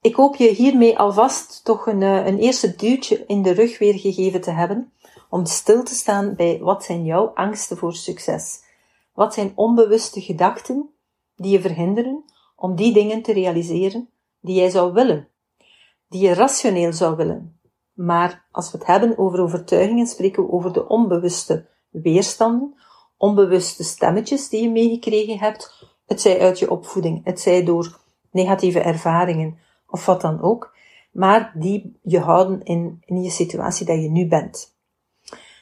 ik 0.00 0.14
hoop 0.14 0.36
je 0.36 0.48
hiermee 0.48 0.98
alvast 0.98 1.64
toch 1.64 1.86
een, 1.86 2.02
eh, 2.02 2.26
een 2.26 2.38
eerste 2.38 2.76
duwtje 2.76 3.24
in 3.26 3.42
de 3.42 3.50
rug 3.50 3.78
weer 3.78 3.94
gegeven 3.94 4.40
te 4.40 4.50
hebben 4.50 4.92
om 5.30 5.46
stil 5.46 5.82
te 5.82 5.94
staan 5.94 6.34
bij 6.34 6.58
wat 6.58 6.84
zijn 6.84 7.04
jouw 7.04 7.26
angsten 7.26 7.76
voor 7.76 7.94
succes? 7.94 8.62
Wat 9.12 9.34
zijn 9.34 9.52
onbewuste 9.54 10.20
gedachten 10.20 10.90
die 11.36 11.50
je 11.50 11.60
verhinderen 11.60 12.24
om 12.56 12.76
die 12.76 12.92
dingen 12.92 13.22
te 13.22 13.32
realiseren 13.32 14.08
die 14.40 14.56
jij 14.56 14.70
zou 14.70 14.92
willen, 14.92 15.28
die 16.08 16.20
je 16.20 16.34
rationeel 16.34 16.92
zou 16.92 17.16
willen. 17.16 17.60
Maar 17.92 18.46
als 18.50 18.70
we 18.70 18.78
het 18.78 18.86
hebben 18.86 19.18
over 19.18 19.40
overtuigingen, 19.40 20.06
spreken 20.06 20.42
we 20.42 20.52
over 20.52 20.72
de 20.72 20.88
onbewuste 20.88 21.66
weerstanden, 21.90 22.74
onbewuste 23.16 23.84
stemmetjes 23.84 24.48
die 24.48 24.62
je 24.62 24.70
meegekregen 24.70 25.38
hebt, 25.38 25.86
het 26.06 26.20
zij 26.20 26.40
uit 26.40 26.58
je 26.58 26.70
opvoeding, 26.70 27.24
het 27.24 27.40
zij 27.40 27.64
door 27.64 28.00
negatieve 28.30 28.80
ervaringen 28.80 29.58
of 29.86 30.06
wat 30.06 30.20
dan 30.20 30.42
ook, 30.42 30.76
maar 31.12 31.52
die 31.54 31.98
je 32.02 32.18
houden 32.18 32.62
in, 32.62 33.02
in 33.04 33.22
je 33.22 33.30
situatie 33.30 33.86
dat 33.86 34.02
je 34.02 34.10
nu 34.10 34.26
bent. 34.26 34.78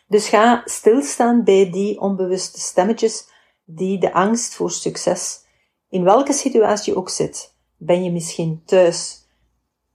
Dus 0.06 0.28
ga 0.28 0.62
stilstaan 0.64 1.44
bij 1.44 1.70
die 1.70 2.00
onbewuste 2.00 2.60
stemmetjes 2.60 3.28
die 3.64 3.98
de 3.98 4.12
angst 4.12 4.54
voor 4.54 4.70
succes, 4.70 5.44
in 5.88 6.04
welke 6.04 6.32
situatie 6.32 6.96
ook 6.96 7.08
zit. 7.08 7.56
Ben 7.76 8.04
je 8.04 8.12
misschien 8.12 8.62
thuis 8.64 9.26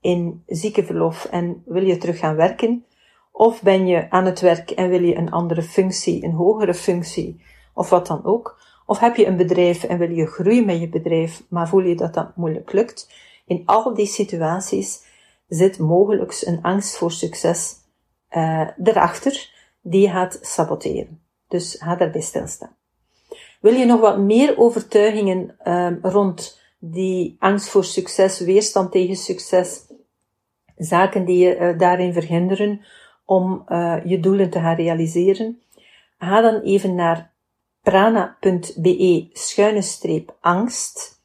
in 0.00 0.42
ziekenverlof 0.46 1.24
en 1.24 1.62
wil 1.66 1.82
je 1.82 1.96
terug 1.96 2.18
gaan 2.18 2.36
werken? 2.36 2.84
Of 3.32 3.62
ben 3.62 3.86
je 3.86 4.10
aan 4.10 4.24
het 4.24 4.40
werk 4.40 4.70
en 4.70 4.88
wil 4.88 5.02
je 5.02 5.16
een 5.16 5.30
andere 5.30 5.62
functie, 5.62 6.24
een 6.24 6.32
hogere 6.32 6.74
functie, 6.74 7.44
of 7.74 7.90
wat 7.90 8.06
dan 8.06 8.24
ook? 8.24 8.60
Of 8.86 8.98
heb 8.98 9.16
je 9.16 9.26
een 9.26 9.36
bedrijf 9.36 9.84
en 9.84 9.98
wil 9.98 10.10
je 10.10 10.26
groeien 10.26 10.66
met 10.66 10.80
je 10.80 10.88
bedrijf, 10.88 11.42
maar 11.48 11.68
voel 11.68 11.82
je 11.82 11.96
dat 11.96 12.14
dat 12.14 12.36
moeilijk 12.36 12.72
lukt? 12.72 13.12
In 13.46 13.62
al 13.64 13.94
die 13.94 14.06
situaties 14.06 15.04
zit 15.48 15.78
mogelijk 15.78 16.42
een 16.44 16.62
angst 16.62 16.96
voor 16.96 17.12
succes 17.12 17.74
uh, 18.30 18.68
erachter, 18.82 19.50
die 19.82 20.00
je 20.00 20.08
gaat 20.08 20.38
saboteren. 20.42 21.20
Dus 21.48 21.76
ga 21.78 21.96
daarbij 21.96 22.20
stilstaan. 22.20 22.76
Wil 23.60 23.74
je 23.74 23.84
nog 23.84 24.00
wat 24.00 24.18
meer 24.18 24.58
overtuigingen 24.58 25.56
um, 25.72 25.98
rond 26.02 26.60
die 26.78 27.36
angst 27.38 27.68
voor 27.68 27.84
succes, 27.84 28.40
weerstand 28.40 28.92
tegen 28.92 29.16
succes, 29.16 29.80
zaken 30.76 31.24
die 31.24 31.38
je 31.38 31.58
uh, 31.58 31.78
daarin 31.78 32.12
verhinderen 32.12 32.80
om 33.24 33.64
uh, 33.68 33.96
je 34.04 34.20
doelen 34.20 34.50
te 34.50 34.58
gaan 34.58 34.76
realiseren? 34.76 35.62
Ga 36.18 36.40
dan 36.40 36.60
even 36.60 36.94
naar 36.94 37.33
prana.be 37.84 39.28
schuine 39.32 39.82
streep 39.82 40.36
angst. 40.40 41.22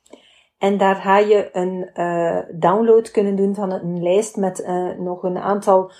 En 0.57 0.77
daar 0.77 0.95
ga 0.95 1.17
je 1.17 1.49
een 1.51 1.89
uh, 1.93 2.59
download 2.59 3.11
kunnen 3.11 3.35
doen 3.35 3.55
van 3.55 3.71
een 3.71 4.03
lijst 4.03 4.35
met 4.35 4.67
nog 4.97 5.23
een 5.23 5.37
aantal 5.37 5.91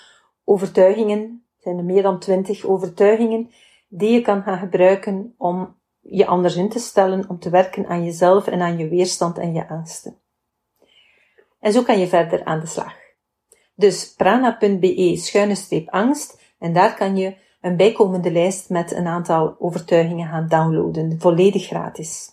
overtuigingen. 0.44 1.44
zijn 1.58 1.78
er 1.78 1.84
meer 1.84 2.02
dan 2.02 2.18
twintig 2.18 2.64
overtuigingen 2.64 3.50
die 3.88 4.12
je 4.12 4.20
kan 4.20 4.42
gaan 4.42 4.58
gebruiken 4.58 5.34
om 5.38 5.76
je 6.00 6.26
anders 6.26 6.56
in 6.56 6.68
te 6.68 6.78
stellen, 6.78 7.28
om 7.28 7.38
te 7.38 7.50
werken 7.50 7.86
aan 7.86 8.04
jezelf 8.04 8.46
en 8.46 8.60
aan 8.60 8.78
je 8.78 8.88
weerstand 8.88 9.38
en 9.38 9.54
je 9.54 9.68
angsten. 9.68 10.18
En 11.60 11.72
zo 11.72 11.82
kan 11.82 11.98
je 11.98 12.06
verder 12.06 12.44
aan 12.44 12.60
de 12.60 12.66
slag. 12.66 12.94
Dus 13.74 14.14
prana.be 14.14 15.16
schuine 15.16 15.54
streep 15.54 15.88
angst 15.88 16.54
en 16.58 16.72
daar 16.72 16.94
kan 16.94 17.16
je 17.16 17.36
een 17.60 17.76
bijkomende 17.76 18.32
lijst 18.32 18.70
met 18.70 18.92
een 18.92 19.06
aantal 19.06 19.56
overtuigingen 19.58 20.28
gaan 20.28 20.48
downloaden, 20.48 21.20
volledig 21.20 21.66
gratis. 21.66 22.28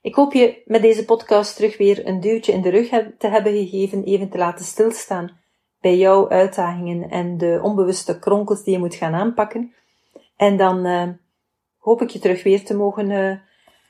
Ik 0.00 0.14
hoop 0.14 0.32
je 0.32 0.62
met 0.64 0.82
deze 0.82 1.04
podcast 1.04 1.56
terug 1.56 1.76
weer 1.76 2.06
een 2.06 2.20
duwtje 2.20 2.52
in 2.52 2.62
de 2.62 2.68
rug 2.68 2.88
te 3.18 3.28
hebben 3.28 3.52
gegeven, 3.52 4.04
even 4.04 4.28
te 4.28 4.38
laten 4.38 4.64
stilstaan 4.64 5.38
bij 5.80 5.96
jouw 5.96 6.28
uitdagingen 6.28 7.10
en 7.10 7.38
de 7.38 7.60
onbewuste 7.62 8.18
kronkels 8.18 8.64
die 8.64 8.72
je 8.72 8.78
moet 8.78 8.94
gaan 8.94 9.14
aanpakken. 9.14 9.74
En 10.36 10.56
dan 10.56 10.86
uh, 10.86 11.08
hoop 11.78 12.02
ik 12.02 12.10
je 12.10 12.18
terug 12.18 12.42
weer 12.42 12.64
te 12.64 12.76
mogen 12.76 13.10
uh, 13.10 13.36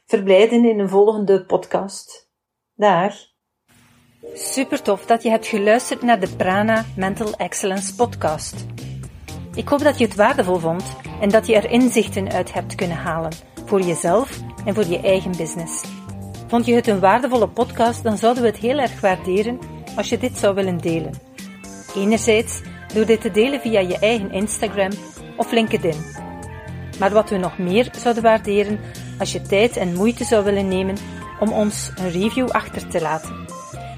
verblijden 0.07 0.65
in 0.65 0.79
een 0.79 0.89
volgende 0.89 1.45
podcast. 1.45 2.31
Dag! 2.75 3.15
Super 4.35 4.83
tof 4.83 5.07
dat 5.07 5.23
je 5.23 5.31
hebt 5.31 5.47
geluisterd 5.47 6.03
naar 6.03 6.21
de 6.21 6.29
Prana 6.37 6.85
Mental 6.97 7.33
Excellence 7.33 7.95
podcast. 7.95 8.67
Ik 9.59 9.69
hoop 9.69 9.83
dat 9.83 9.99
je 9.99 10.05
het 10.05 10.15
waardevol 10.15 10.59
vond 10.59 10.85
en 11.21 11.29
dat 11.29 11.47
je 11.47 11.57
er 11.57 11.71
inzichten 11.71 12.33
uit 12.33 12.53
hebt 12.53 12.75
kunnen 12.75 12.97
halen 12.97 13.33
voor 13.65 13.81
jezelf 13.81 14.41
en 14.65 14.75
voor 14.75 14.87
je 14.87 15.01
eigen 15.01 15.37
business. 15.37 15.85
Vond 16.47 16.67
je 16.67 16.75
het 16.75 16.87
een 16.87 17.01
waardevolle 17.01 17.49
podcast, 17.49 18.03
dan 18.03 18.19
zouden 18.19 18.43
we 18.43 18.49
het 18.49 18.59
heel 18.59 18.79
erg 18.79 19.01
waarderen 19.01 19.59
als 19.97 20.09
je 20.09 20.19
dit 20.19 20.37
zou 20.37 20.55
willen 20.55 20.79
delen. 20.79 21.13
Enerzijds 21.97 22.61
door 22.95 23.07
dit 23.07 23.21
te 23.21 23.31
delen 23.31 23.61
via 23.61 23.81
je 23.81 23.99
eigen 23.99 24.33
Instagram 24.33 24.91
of 25.37 25.53
LinkedIn. 25.53 26.05
Maar 26.99 27.11
wat 27.11 27.31
we 27.31 27.37
nog 27.37 27.59
meer 27.59 27.89
zouden 27.97 28.23
waarderen 28.23 28.81
als 29.19 29.33
je 29.33 29.43
tijd 29.43 29.77
en 29.77 29.95
moeite 29.95 30.25
zou 30.25 30.45
willen 30.45 30.69
nemen 30.69 30.97
om 31.41 31.53
ons 31.53 31.93
een 31.97 32.11
review 32.11 32.51
achter 32.51 32.89
te 32.89 33.01
laten. 33.01 33.47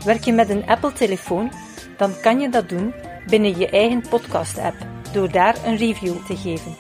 Werk 0.05 0.25
je 0.25 0.33
met 0.33 0.51
een 0.51 0.67
Apple-telefoon, 0.67 1.53
dan 1.97 2.21
kan 2.21 2.41
je 2.41 2.49
dat 2.49 2.69
doen 2.69 2.95
binnen 3.27 3.59
je 3.59 3.69
eigen 3.69 4.03
podcast-app 4.09 4.90
door 5.13 5.31
daar 5.31 5.57
een 5.65 5.77
review 5.77 6.15
te 6.27 6.37
geven. 6.37 6.77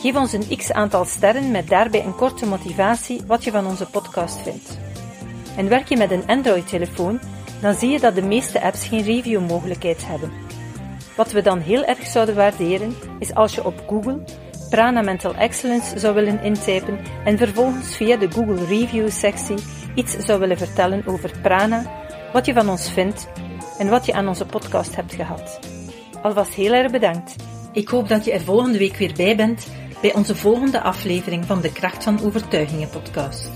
Geef 0.00 0.16
ons 0.16 0.32
een 0.32 0.56
x 0.56 0.72
aantal 0.72 1.04
sterren 1.04 1.50
met 1.50 1.68
daarbij 1.68 2.04
een 2.04 2.14
korte 2.14 2.46
motivatie 2.46 3.20
wat 3.26 3.44
je 3.44 3.50
van 3.50 3.66
onze 3.66 3.86
podcast 3.86 4.40
vindt. 4.40 4.78
En 5.56 5.68
werk 5.68 5.88
je 5.88 5.96
met 5.96 6.10
een 6.10 6.26
Android-telefoon, 6.26 7.20
dan 7.60 7.74
zie 7.74 7.90
je 7.90 8.00
dat 8.00 8.14
de 8.14 8.22
meeste 8.22 8.62
apps 8.62 8.86
geen 8.86 9.02
review-mogelijkheid 9.02 10.06
hebben. 10.06 10.32
Wat 11.16 11.32
we 11.32 11.42
dan 11.42 11.60
heel 11.60 11.84
erg 11.84 12.06
zouden 12.06 12.34
waarderen, 12.34 12.96
is 13.18 13.34
als 13.34 13.54
je 13.54 13.64
op 13.64 13.82
Google 13.86 14.24
Prana 14.70 15.02
Mental 15.02 15.34
Excellence 15.34 15.98
zou 15.98 16.14
willen 16.14 16.42
intypen 16.42 16.98
en 17.24 17.38
vervolgens 17.38 17.96
via 17.96 18.16
de 18.16 18.30
Google 18.30 18.66
Review 18.66 19.10
sectie 19.10 19.56
iets 19.94 20.16
zou 20.16 20.40
willen 20.40 20.58
vertellen 20.58 21.02
over 21.06 21.30
Prana, 21.42 21.82
wat 22.32 22.46
je 22.46 22.52
van 22.52 22.68
ons 22.68 22.90
vindt 22.90 23.28
en 23.78 23.88
wat 23.88 24.06
je 24.06 24.12
aan 24.12 24.28
onze 24.28 24.46
podcast 24.46 24.96
hebt 24.96 25.14
gehad. 25.14 25.58
Alvast 26.24 26.54
heel 26.54 26.72
erg 26.72 26.90
bedankt. 26.90 27.36
Ik 27.72 27.88
hoop 27.88 28.08
dat 28.08 28.24
je 28.24 28.32
er 28.32 28.40
volgende 28.40 28.78
week 28.78 28.96
weer 28.96 29.12
bij 29.16 29.36
bent 29.36 29.66
bij 30.00 30.14
onze 30.14 30.36
volgende 30.36 30.80
aflevering 30.80 31.44
van 31.44 31.60
de 31.60 31.72
Kracht 31.72 32.04
van 32.04 32.20
Overtuigingen 32.20 32.88
podcast. 32.88 33.50